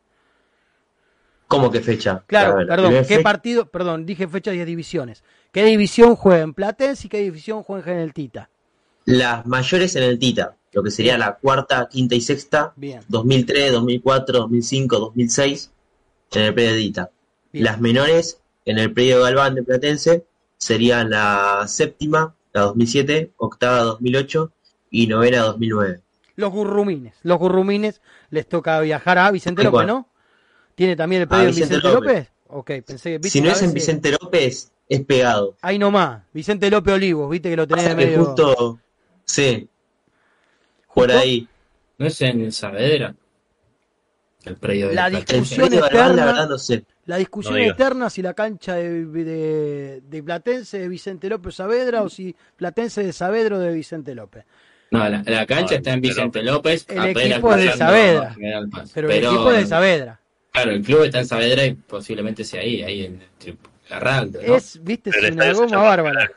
[1.48, 2.24] ¿Cómo qué fecha?
[2.28, 3.66] Claro, perdón, ¿qué partido?
[3.66, 5.24] Perdón, dije fecha 10 divisiones.
[5.52, 8.50] ¿Qué división juega en Platense y qué división juega en el Tita?
[9.06, 13.02] Las mayores en el Tita, lo que sería la cuarta, quinta y sexta, Bien.
[13.08, 15.72] 2003, 2004, 2005, 2006,
[16.34, 17.12] en el predio de Tita.
[17.54, 20.26] Las menores en el predio Galván de Platense
[20.58, 24.52] serían la séptima, la 2007, octava 2008
[24.92, 26.02] y novena 2009.
[26.36, 27.14] Los gurrumines.
[27.24, 30.08] Los gurrumines les toca viajar a Vicente López, ¿no?
[30.76, 32.32] ¿Tiene también el predio en Vicente López?
[32.48, 33.30] Ok, pensé que...
[33.30, 35.56] Si no es en Vicente López, es pegado.
[35.62, 38.26] Ahí nomás, Vicente López Olivos, viste que lo tenés de medio...
[38.26, 38.80] justo,
[39.32, 39.68] sí,
[40.94, 41.48] por ahí.
[41.98, 43.14] ¿No es en Saavedra?
[44.44, 46.48] El predio de la discusión eterna,
[47.06, 52.36] la discusión eterna si la cancha de, de, Platense de Vicente López Saavedra o si
[52.58, 54.44] Platense de Saavedra de Vicente López.
[54.90, 56.88] No, la, cancha está en Vicente López.
[56.90, 58.36] El equipo es de Saavedra.
[58.94, 60.20] Pero, el equipo es de Saavedra.
[60.52, 63.22] Claro, el club está en Saavedra y posiblemente sea ahí, ahí en
[63.90, 64.32] la RAL.
[64.42, 66.32] Es, viste, es una goma bárbara.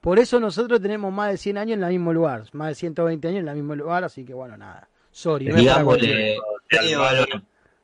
[0.00, 3.28] Por eso nosotros tenemos más de 100 años en el mismo lugar, más de 120
[3.28, 4.88] años en el mismo lugar, así que bueno, nada.
[5.10, 5.46] Sorry.
[5.46, 6.36] No Digámosle,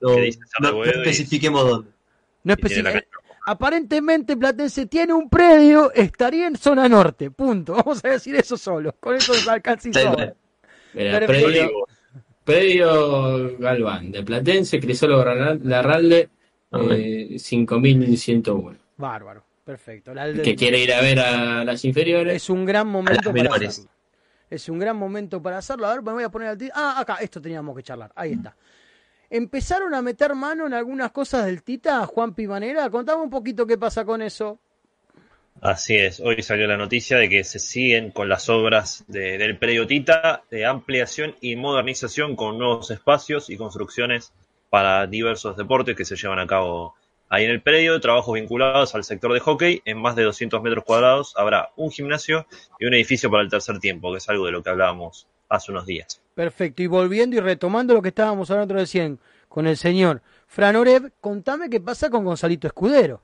[0.01, 0.17] no,
[0.61, 1.91] no, especifiquemos dónde.
[2.45, 3.03] No especifiquemos
[3.47, 7.75] aparentemente Platense tiene un predio, estaría en zona norte, punto.
[7.75, 11.87] Vamos a decir eso solo, con eso nos alcanza y predio,
[12.45, 16.29] predio, Galván, de Platense, Crisolo Larralde,
[16.73, 18.79] eh, 5101.
[18.97, 20.15] Bárbaro, perfecto.
[20.43, 22.37] que quiere ir a ver a las inferiores.
[22.37, 23.91] Es un gran momento para hacerlo.
[24.49, 25.87] Es un gran momento para hacerlo.
[25.87, 28.13] A ver, me voy a poner al Ah, acá, esto teníamos que charlar.
[28.15, 28.57] Ahí está
[29.31, 32.89] empezaron a meter mano en algunas cosas del Tita, Juan Pimanera.
[32.91, 34.59] Contame un poquito qué pasa con eso.
[35.63, 39.87] Así es, hoy salió la noticia de que se siguen con las obras del predio
[39.87, 44.33] Tita de ampliación y modernización con nuevos espacios y construcciones
[44.69, 46.95] para diversos deportes que se llevan a cabo
[47.29, 49.83] ahí en el predio, trabajos vinculados al sector de hockey.
[49.85, 52.47] En más de 200 metros cuadrados habrá un gimnasio
[52.79, 55.73] y un edificio para el tercer tiempo, que es algo de lo que hablábamos hace
[55.73, 56.21] unos días.
[56.35, 56.83] Perfecto.
[56.83, 59.19] Y volviendo y retomando lo que estábamos hablando recién
[59.49, 63.23] con el señor Fran Orev, contame qué pasa con Gonzalito Escudero.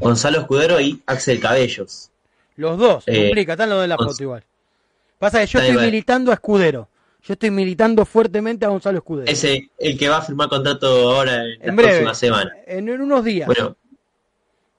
[0.00, 2.10] Gonzalo Escudero y Axel Cabellos.
[2.56, 4.44] Los dos, eh, explica, están los de la foto igual.
[5.18, 6.88] Pasa que yo estoy militando a Escudero.
[7.24, 9.30] Yo estoy militando fuertemente a Gonzalo Escudero.
[9.30, 12.52] Ese, el que va a firmar contrato ahora en, la próxima semana.
[12.66, 13.46] En, en, unos días.
[13.46, 13.76] Bueno,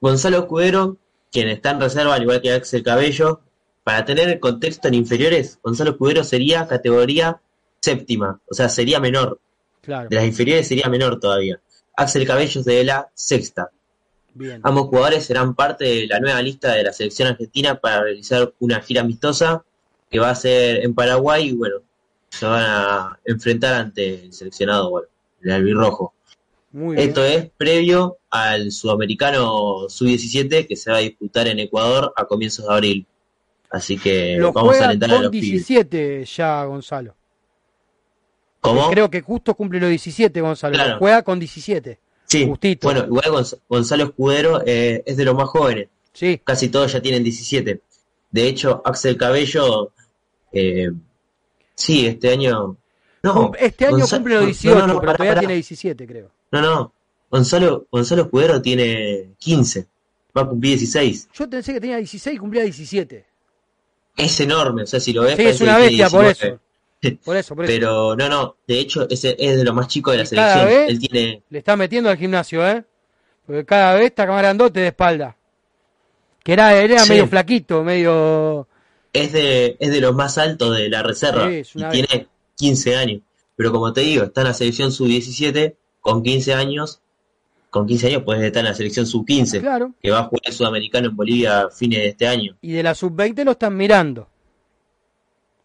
[0.01, 0.97] Gonzalo Escudero,
[1.31, 3.39] quien está en reserva, al igual que Axel Cabello,
[3.85, 7.39] para tener el contexto en inferiores, Gonzalo Escudero sería categoría
[7.79, 9.39] séptima, o sea, sería menor.
[9.81, 10.09] Claro.
[10.09, 11.61] De las inferiores sería menor todavía.
[11.95, 13.69] Axel Cabellos de la sexta.
[14.33, 14.59] Bien.
[14.63, 18.81] Ambos jugadores serán parte de la nueva lista de la selección argentina para realizar una
[18.81, 19.63] gira amistosa
[20.09, 21.77] que va a ser en Paraguay y bueno,
[22.34, 25.07] se van a enfrentar ante el seleccionado, bueno,
[25.41, 26.13] el albirrojo.
[26.71, 27.09] Muy bien.
[27.09, 32.65] Esto es previo al sudamericano sub-17 que se va a disputar en Ecuador a comienzos
[32.67, 33.05] de abril.
[33.69, 35.49] Así que Lo vamos a alentar a los pibes.
[35.67, 37.15] 17 ya, Gonzalo.
[38.61, 38.89] ¿Cómo?
[38.89, 40.73] Creo que justo cumple los 17, Gonzalo.
[40.73, 40.91] Claro.
[40.93, 41.99] Lo juega con 17.
[42.25, 42.88] Sí, justito.
[42.88, 45.89] bueno, igual Gonz- Gonzalo Escudero eh, es de los más jóvenes.
[46.13, 46.39] Sí.
[46.43, 47.81] casi todos ya tienen 17.
[48.31, 49.91] De hecho, Axel Cabello,
[50.51, 50.89] eh,
[51.84, 52.75] sí, este año...
[53.23, 56.29] No, este año cumple los no, 18, no, no, pero todavía tiene 17, creo.
[56.51, 56.93] No, no,
[57.29, 59.88] Gonzalo, Gonzalo Escudero tiene 15,
[60.38, 61.29] va a cumplir 16.
[61.34, 63.25] Yo pensé que tenía 16 y cumplía 17.
[64.17, 65.36] Es enorme, o sea, si lo ves...
[65.38, 66.55] Sí, es una bestia por 19.
[66.55, 66.59] eso.
[67.25, 67.73] Por eso, por eso.
[67.73, 70.53] Pero no, no, de hecho, ese es de lo más chico de la Y cada
[70.53, 70.67] selección.
[70.86, 71.43] vez- Él tiene...
[71.49, 72.81] Le está metiendo al gimnasio, ¿eh?
[73.45, 75.36] Porque cada vez está más grandote de espalda.
[76.41, 77.09] Que era, era Sí.
[77.09, 78.69] medio flaquito, medio...
[79.14, 83.22] es de, es de los más altos de la reserva Sí, y tiene 15 años.
[83.55, 86.99] Pero como te digo, está en la selección sub-17 con 15 años.
[87.70, 89.93] Con 15 años puedes estar en la selección sub-15, Claro.
[90.01, 92.55] que va a jugar el sudamericano en Bolivia a fines de este año.
[92.61, 94.28] Y de la sub-20 lo están mirando.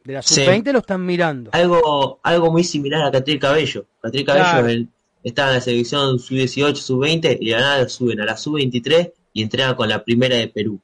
[0.05, 0.36] De la Sí.
[0.44, 1.51] sub-20 lo están mirando.
[1.53, 3.86] Algo, algo muy similar a Catriel Cabello.
[4.01, 4.86] Catriel Cabello Claro.
[5.22, 9.42] está en la selección sub-18, sub-20 y de la nada suben a la sub-23 y
[9.42, 10.80] entrenan con la primera de Perú.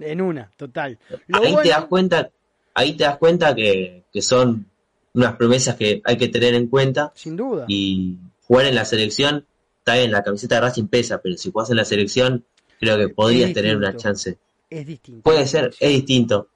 [0.00, 0.98] En una, total.
[1.28, 2.30] Lo ahí bueno- te das cuenta,
[2.74, 4.66] ahí te das cuenta que, que son
[5.14, 7.64] unas promesas que hay que tener en cuenta Sin duda.
[7.68, 9.46] y jugar en la selección,
[9.78, 12.44] está bien, la camiseta de Racing pesa, pero si jugás en la selección,
[12.78, 14.38] creo que podrías tener una chance.
[14.68, 15.22] Es distinto.
[15.22, 16.48] Puede ser, es distinto.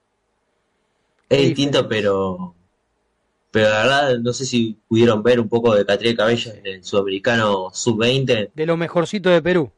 [1.29, 2.55] Es Es distinto, pero
[3.51, 6.85] pero la verdad no sé si pudieron ver un poco de Catriel Cabello en el
[6.85, 8.51] sudamericano sub-20.
[8.53, 9.71] De lo mejorcito de Perú.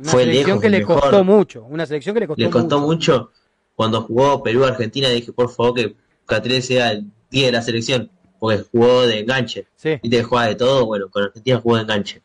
[0.00, 1.00] Una Fue selección lejos que le mejor.
[1.00, 1.64] costó mucho.
[1.64, 3.12] Una selección que le costó, Le costó mucho.
[3.12, 3.30] mucho.
[3.74, 5.94] Cuando jugó Perú-Argentina dije, por favor, que
[6.26, 9.66] Catriel sea el 10 de la selección, porque jugó de enganche.
[9.76, 9.98] Sí.
[10.02, 12.22] Y te jugaba de todo, bueno, con Argentina jugó de enganche.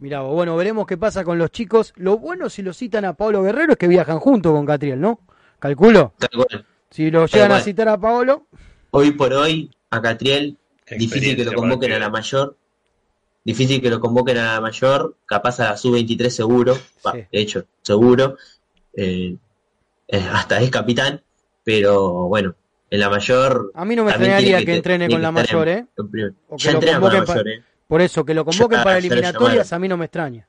[0.00, 1.92] Mirá, vos, bueno, veremos qué pasa con los chicos.
[1.96, 5.20] Lo bueno si lo citan a Pablo Guerrero es que viajan juntos con Catriel, ¿no?
[5.58, 6.14] Calculo.
[6.18, 6.66] Tal cual.
[6.90, 8.46] Si lo llegan a citar a Pablo,
[8.92, 10.56] Hoy por hoy, a Catriel,
[10.98, 12.56] difícil que lo convoquen a la mayor.
[13.44, 17.18] Difícil que lo convoquen a la mayor, capaz a la sub-23 seguro, Va, Sí.
[17.32, 18.36] de hecho, seguro.
[18.94, 19.36] Eh,
[20.08, 21.22] eh, hasta es capitán,
[21.64, 22.54] pero bueno,
[22.90, 23.70] en la mayor.
[23.74, 25.86] a mí no me extrañaría que, entrene con la mayor, en- ¿eh?
[25.96, 27.62] en primer- O que Ya lo con la mayor, ¿eh?
[27.88, 30.46] Por eso, que lo convoquen Ya- para eliminatorias a mí no me extraña.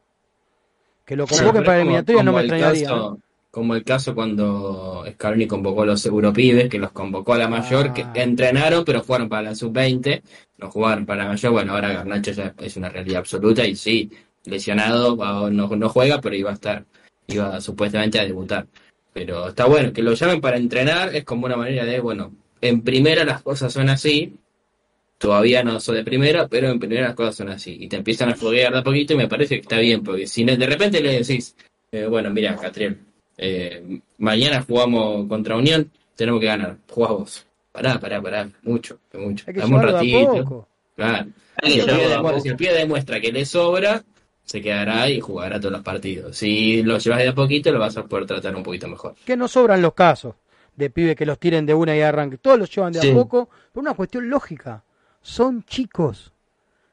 [1.05, 2.87] Que lo convoquen para eliminatorias no me extrañaría.
[2.87, 3.21] caso- ¿eh?
[3.51, 7.87] Como el caso cuando Scaloni convocó a los Europibes, que los convocó a la mayor,
[7.89, 7.93] Ah.
[7.93, 10.21] que entrenaron, pero jugaron para la sub-20,
[10.57, 11.51] no jugaron para la mayor.
[11.51, 14.09] Bueno, ahora Garnacho ya es una realidad absoluta y sí,
[14.45, 15.17] lesionado,
[15.51, 16.85] no, no juega, pero iba a estar,
[17.27, 18.67] iba supuestamente a debutar.
[19.13, 22.31] Pero está bueno, que lo llamen para entrenar es como una manera de, bueno,
[22.61, 24.33] en primera las cosas son así,
[25.17, 27.75] todavía no soy de primera, pero en primera las cosas son así.
[27.81, 30.25] Y te empiezan a foguear de a poquito y me parece que está bien, porque
[30.25, 31.53] si no- de repente le decís,
[31.91, 32.97] eh, bueno, mira, Catriel,
[33.41, 37.47] eh, mañana jugamos contra Unión, tenemos que ganar, jugás vos.
[37.71, 39.45] Pará, pará, pará, mucho, mucho.
[39.47, 40.31] Hay que Dame un ratito.
[40.43, 40.67] poco.
[40.95, 41.27] Claro.
[41.61, 42.39] Hay Si que el, llevarlo pibe a demuestra, poco.
[42.41, 44.03] si el pibe demuestra que le sobra,
[44.43, 46.37] se quedará y jugará todos los partidos.
[46.37, 49.15] Si lo llevas de a poquito, lo vas a poder tratar un poquito mejor.
[49.25, 50.35] Que no sobran los casos
[50.75, 52.39] de pibes que los tiren de una y arranquen.
[52.41, 53.11] Todos los llevan de Sí.
[53.11, 54.83] a poco por una cuestión lógica.
[55.21, 56.31] Son chicos.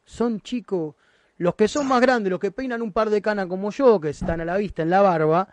[0.05, 0.95] Son chicos.
[1.39, 4.11] Los que son más grandes, los que peinan un par de canas como yo, que
[4.11, 5.49] están a la vista en la barba,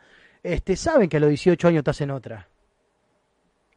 [0.54, 2.48] este, saben que a los 18 años estás en otra.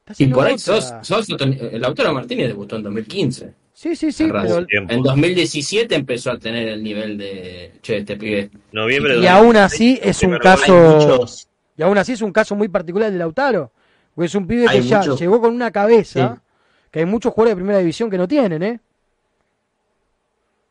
[0.01, 3.55] Estás Y en por ahí sos, sos el Lautaro Martínez debutó en 2015.
[3.75, 4.27] Sí, sí, sí.
[4.31, 4.67] Pero.
[4.71, 8.51] En 2017 empezó a tener el nivel de, che, este pibe.
[8.73, 10.73] Noviembre de y aún así es un caso.
[10.73, 13.71] muchos, Y aún así es un caso muy particular de Lautaro.
[14.15, 16.41] Porque es un pibe que ya llegó con una cabeza Sí.
[16.91, 18.81] que hay muchos jugadores de primera división que no tienen, ¿eh?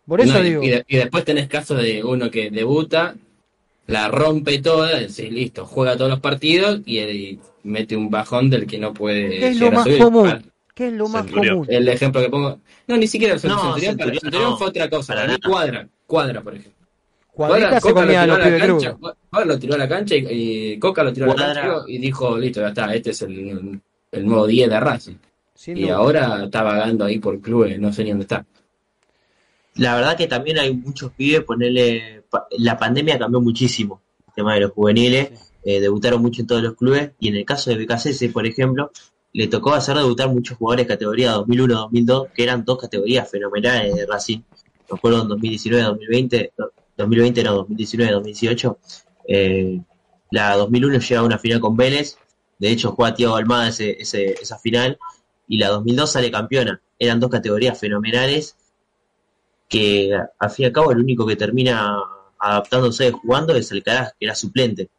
[0.06, 0.64] Por eso No, y- digo.
[0.64, 3.16] y, de- y después tenés casos de uno que debuta,
[3.88, 8.68] la rompe toda, decís, listo, juega todos los partidos y, y mete un bajón del
[8.68, 9.98] que no puede ¿Qué es lo más subir.
[10.00, 10.52] común?
[10.76, 11.56] ¿Qué es lo más Centurión.
[11.56, 11.68] común?
[11.70, 12.60] El ejemplo que pongo.
[12.88, 15.14] No, ni siquiera el No, Centurión, para- Centurión Centurión no, fue otra cosa.
[15.14, 16.74] para Para mí cuadra, cuadra, por ejemplo.
[17.32, 18.98] Cuadrita se Coca lo tiró a la cancha,
[19.30, 20.26] Cuadra lo tiró a la cancha y,
[20.74, 21.62] y Coca lo tiró a la Cuadra.
[21.62, 23.80] cancha y dijo, listo, ya está, este es el,
[24.12, 25.16] el nuevo 10 de Racing.
[25.54, 25.96] Sin Y duda.
[25.98, 28.46] ahora está vagando ahí por clubes, no sé ni dónde está.
[29.76, 32.17] La verdad que también hay muchos pibes, ponerle,
[32.58, 35.32] la pandemia cambió muchísimo el tema de los juveniles,
[35.64, 38.92] eh, debutaron mucho en todos los clubes y en el caso de BKCS, por ejemplo,
[39.34, 44.06] le tocó hacer debutar muchos jugadores de categoría 2001-2002, que eran dos categorías fenomenales de
[44.06, 44.40] Racing.
[44.90, 46.52] Me acuerdo en 2019-2020,
[46.98, 48.78] 2020 no, 2019-2018.
[49.28, 49.82] Eh,
[50.32, 52.18] la 2001 llega a una final con Vélez,
[52.60, 54.98] de hecho juega Tiago Almada ese, esa final,
[55.48, 56.82] y la 2002 sale campeona.
[56.98, 58.56] Eran dos categorías fenomenales
[59.70, 61.98] que al fin y al cabo el único que termina
[62.40, 64.90] adaptándose jugando es el Caraz, que era suplente.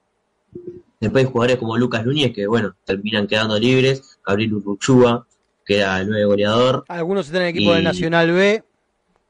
[1.00, 5.26] Después hay jugadores como Lucas Núñez, que bueno, terminan quedando libres, Gabriel Urruchúa,
[5.64, 6.84] que era el nuevo goleador.
[6.88, 8.64] Algunos están en el equipo del Nacional B,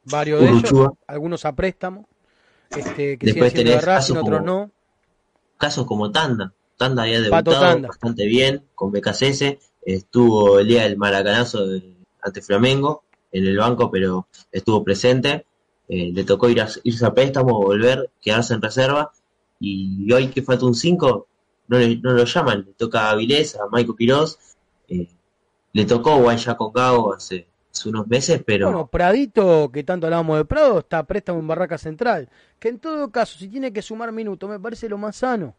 [0.05, 2.07] varios de ellos, algunos a préstamo,
[2.69, 4.71] este, que Después tenés casos otros no.
[5.57, 11.65] Casos como Tanda, Tanda había debutado bastante bien con BKCS, estuvo el día del maracanazo
[12.21, 15.45] ante Flamengo en el banco, pero estuvo presente.
[15.89, 19.11] Eh, le tocó ir a, irse a préstamo, volver, quedarse en reserva.
[19.59, 21.27] Y hoy que falta un 5,
[21.67, 22.63] no, no lo llaman.
[22.67, 24.37] Le toca a Avilés, a Maico Quiroz.
[24.87, 25.09] Eh,
[25.73, 27.47] le tocó ya con Gago hace,
[27.85, 28.67] unos meses, pero.
[28.67, 32.29] Bueno, Pradito, que tanto hablábamos de Prado, está a préstamo en Barraca Central.
[32.59, 35.55] Que en todo caso, si tiene que sumar minutos, me parece lo más sano.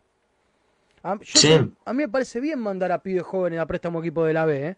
[1.02, 4.44] A, a mí me parece bien mandar a pibes jóvenes a préstamo equipo de la
[4.44, 4.76] B, ¿eh?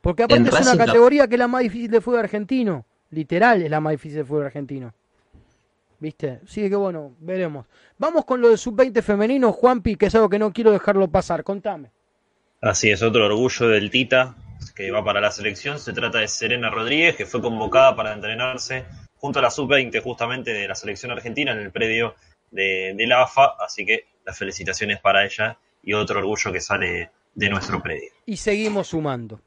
[0.00, 2.86] Porque aparte es una categoría que es la más difícil de fútbol argentino.
[3.10, 4.92] Literal es la más difícil de fútbol argentino.
[5.98, 6.40] ¿Viste?
[6.46, 7.66] Sí, que bueno, veremos.
[7.98, 11.44] Vamos con lo de sub-20 femenino, Juanpi, que es algo que no quiero dejarlo pasar.
[11.44, 11.90] Contame.
[12.62, 14.34] Así es, otro orgullo del Tita,
[14.74, 15.78] que va para la selección.
[15.78, 18.86] Se trata de Serena Rodríguez, que fue convocada para entrenarse
[19.16, 22.14] junto a la sub-20 justamente de la selección argentina en el predio
[22.50, 23.56] de, de la AFA.
[23.60, 28.10] Así que las felicitaciones para ella y otro orgullo que sale de nuestro predio.
[28.24, 29.40] Y seguimos sumando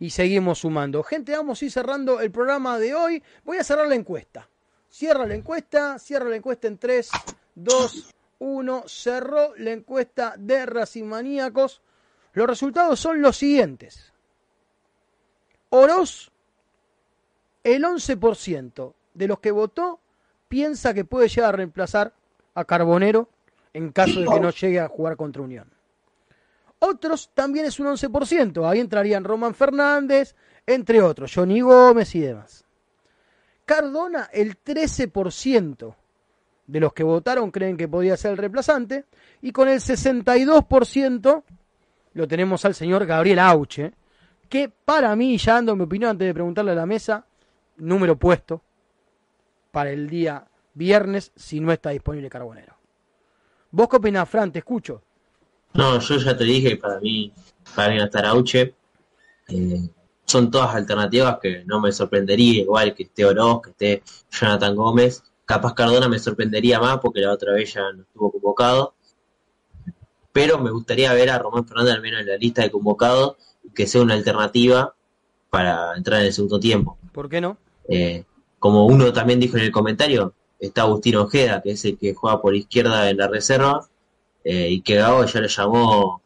[0.00, 1.02] y seguimos sumando.
[1.02, 3.22] Gente, vamos a ir cerrando el programa de hoy.
[3.44, 4.48] Voy a cerrar la encuesta.
[4.88, 7.10] Cierra la encuesta, cierra la encuesta en 3,
[7.54, 8.84] 2, 1.
[8.88, 11.82] Cerró la encuesta de Racing Maníacos.
[12.32, 14.12] Los resultados son los siguientes.
[15.68, 16.32] Oroz,
[17.62, 20.00] el 11% de los que votó
[20.48, 22.14] piensa que puede llegar a reemplazar
[22.54, 23.28] a Carbonero
[23.74, 25.70] en caso de que no llegue a jugar contra Unión.
[26.80, 28.68] Otros también es un 11%.
[28.68, 30.34] Ahí entrarían Roman Fernández,
[30.66, 32.64] entre otros, Johnny Gómez y demás.
[33.64, 35.94] Cardona, el 13%
[36.66, 39.04] de los que votaron creen que podía ser el reemplazante.
[39.42, 41.42] Y con el 62%
[42.14, 43.92] lo tenemos al señor Gabriel Auche,
[44.48, 47.24] que para mí, ya dando mi opinión antes de preguntarle a la mesa,
[47.76, 48.62] número puesto
[49.70, 52.74] para el día viernes si no está disponible Carbonero.
[53.70, 54.50] ¿Vos qué opinás, Fran?
[54.50, 55.02] Te escucho.
[55.74, 57.32] No, yo ya te dije que para mí,
[57.74, 58.74] para mí no estar Auche.
[59.48, 59.88] Eh,
[60.24, 65.22] son todas alternativas que no me sorprendería, igual que esté Oroz, que esté Jonathan Gómez.
[65.44, 68.94] Capaz Cardona me sorprendería más porque la otra vez ya no estuvo convocado.
[70.32, 73.36] Pero me gustaría ver a Román Fernández al menos en la lista de convocados
[73.74, 74.94] que sea una alternativa
[75.50, 76.96] para entrar en el segundo tiempo.
[77.12, 77.56] ¿Por qué no?
[77.88, 78.24] Eh,
[78.58, 82.40] como uno también dijo en el comentario, está Agustín Ojeda, que es el que juega
[82.40, 83.88] por izquierda en la reserva,
[84.44, 86.22] eh, y que Gago ya le llamó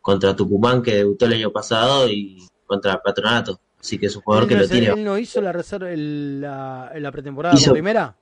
[0.00, 3.60] contra Tucumán que debutó el año pasado y contra Patronato.
[3.80, 4.88] Así que es un jugador que lo tiene.
[4.88, 8.16] ¿Él no hizo la reserva en la, pretemporada con primera?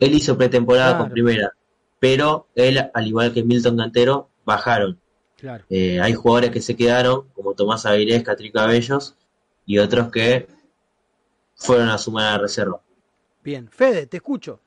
[0.00, 1.52] Él hizo pretemporada con primera,
[2.00, 4.98] pero él, al igual que Milton Cantero, bajaron.
[5.36, 5.64] Claro.
[5.68, 9.16] Eh, hay jugadores que se quedaron, como Tomás Avilés, Catri Cabellos,
[9.66, 10.48] y otros que
[11.54, 12.80] fueron a sumar a la reserva.
[13.42, 14.60] Bien, Fede, te escucho.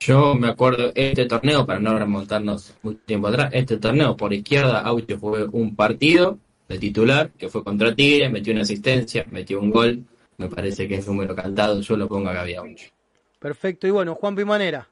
[0.00, 4.80] Yo me acuerdo, este torneo, para no remontarnos mucho tiempo atrás, este torneo por izquierda,
[4.80, 6.38] Aucho fue un partido
[6.68, 10.04] de titular, que fue contra Tigre, metió una asistencia, metió un gol,
[10.36, 12.92] me parece que es número cantado, yo lo pongo a Gaby Auche.
[13.40, 14.88] Perfecto, y bueno, Juan Pimanera.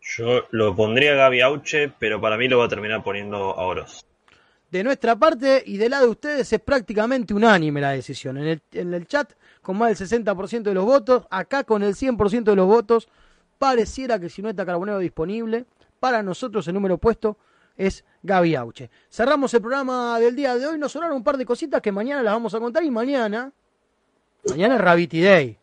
[0.00, 3.64] Yo lo pondría a Gaby Auche, pero para mí lo va a terminar poniendo a
[3.64, 4.04] Oroz.
[4.70, 8.36] De nuestra parte y del lado de ustedes es prácticamente unánime la decisión.
[8.36, 9.32] En el, en el chat
[9.62, 13.08] con más del 60% de los votos, acá con el 100% de los votos,
[13.58, 15.66] pareciera que si no está Carbonero disponible,
[16.00, 17.38] para nosotros el número puesto
[17.76, 18.90] es Gaby Auche.
[19.10, 22.22] Cerramos el programa del día de hoy, nos sonaron un par de cositas que mañana
[22.22, 23.52] las vamos a contar y mañana,
[24.48, 25.58] mañana es Day.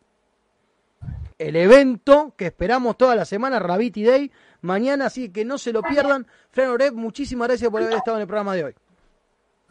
[1.39, 4.32] El evento que esperamos toda la semana, Rabiti Day,
[4.62, 6.28] mañana, así que no se lo pierdan.
[6.52, 8.76] Fran Oreb, muchísimas gracias por haber estado en el programa de hoy.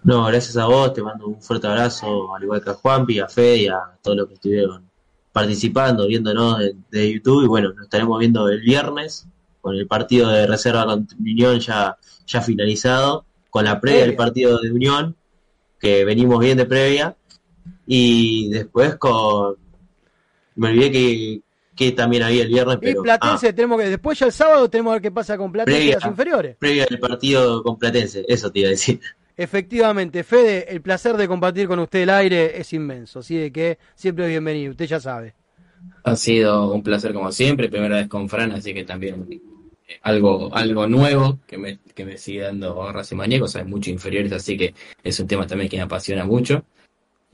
[0.02, 3.28] No, gracias a vos, te mando un fuerte abrazo, al igual que a Juanpi, a
[3.28, 4.91] Fede y a todos los que estuvieron
[5.32, 6.58] participando, viéndonos
[6.90, 9.26] de, YouTube y bueno, nos estaremos viendo el viernes
[9.60, 14.60] con el partido de reserva con Unión ya, ya finalizado, con la previa del partido
[14.60, 15.16] de Unión,
[15.78, 17.16] que venimos bien de previa,
[17.86, 19.56] y después con...
[20.54, 21.40] Me olvidé que,
[21.74, 22.78] que también había el viernes.
[22.80, 23.54] Pero, y Platense, ah.
[23.54, 26.04] tenemos que, después ya el sábado tenemos que ver qué pasa con Platense y las
[26.04, 26.56] inferiores.
[26.58, 29.00] Previa del partido con Platense, eso te iba a decir.
[29.36, 33.78] Efectivamente, Fede, el placer de compartir con usted el aire es inmenso, así de que
[33.94, 35.34] siempre es bienvenido, usted ya sabe.
[36.04, 39.26] Ha sido un placer como siempre, primera vez con Fran, así que también
[39.88, 44.32] eh, algo, algo nuevo que me, que me sigue dando Racing Maníaco, sabes, mucho inferiores,
[44.32, 46.64] así que es un tema también que me apasiona mucho.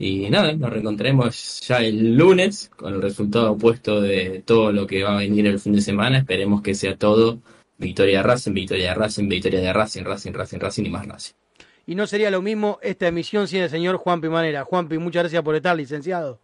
[0.01, 5.03] Y nada, nos reencontraremos ya el lunes con el resultado opuesto de todo lo que
[5.03, 6.19] va a venir el fin de semana.
[6.19, 7.41] Esperemos que sea todo
[7.77, 11.33] victoria de Racing, victoria de Racing, victoria de Racing, Racing, Racing, Racing y más Racing.
[11.89, 14.63] Y no sería lo mismo esta emisión sin el señor Juan Manera.
[14.63, 16.39] Juanpi, muchas gracias por estar, licenciado.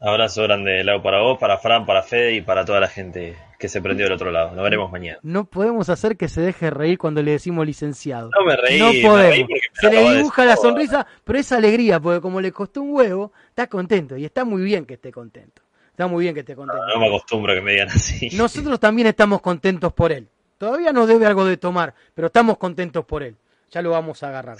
[0.00, 3.68] Abrazo grande, Lau, para vos, para Fran, para Fede y para toda la gente que
[3.68, 4.50] se prendió del otro lado.
[4.52, 5.20] Nos veremos mañana.
[5.22, 8.30] No podemos hacer que se deje reír cuando le decimos licenciado.
[8.36, 8.80] No me reí.
[8.80, 9.48] No podemos.
[9.74, 13.68] se le dibuja la sonrisa, pero es alegría, porque como le costó un huevo, está
[13.68, 14.16] contento.
[14.16, 15.62] Y está muy bien que esté contento.
[15.88, 16.84] Está muy bien que esté contento.
[16.84, 18.28] No, me acostumbro a que me digan así.
[18.36, 20.26] Nosotros también estamos contentos por él.
[20.58, 23.36] Todavía nos debe algo de tomar, pero estamos contentos por él.
[23.74, 24.56] Ya lo vamos a agarrar.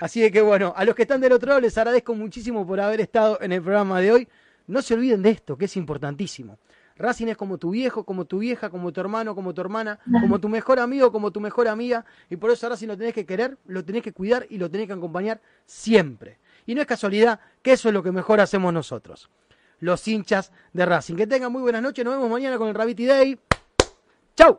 [0.00, 2.98] Así que bueno, a los que están del otro lado les agradezco muchísimo por haber
[3.02, 4.28] estado en el programa de hoy.
[4.66, 6.56] No se olviden de esto, que es importantísimo.
[6.96, 10.40] Racing es como tu viejo, como tu vieja, como tu hermano, como tu hermana, como
[10.40, 12.06] tu mejor amigo, como tu mejor amiga.
[12.30, 14.86] Y por eso Racing lo tenés que querer, lo tenés que cuidar y lo tenés
[14.86, 16.38] que acompañar siempre.
[16.64, 19.28] Y no es casualidad que eso es lo que mejor hacemos nosotros.
[19.80, 21.16] Los hinchas de Racing.
[21.16, 22.02] Que tengan muy buenas noches.
[22.02, 23.38] Nos vemos mañana con el Rabbit Day.
[24.34, 24.58] ¡Chau!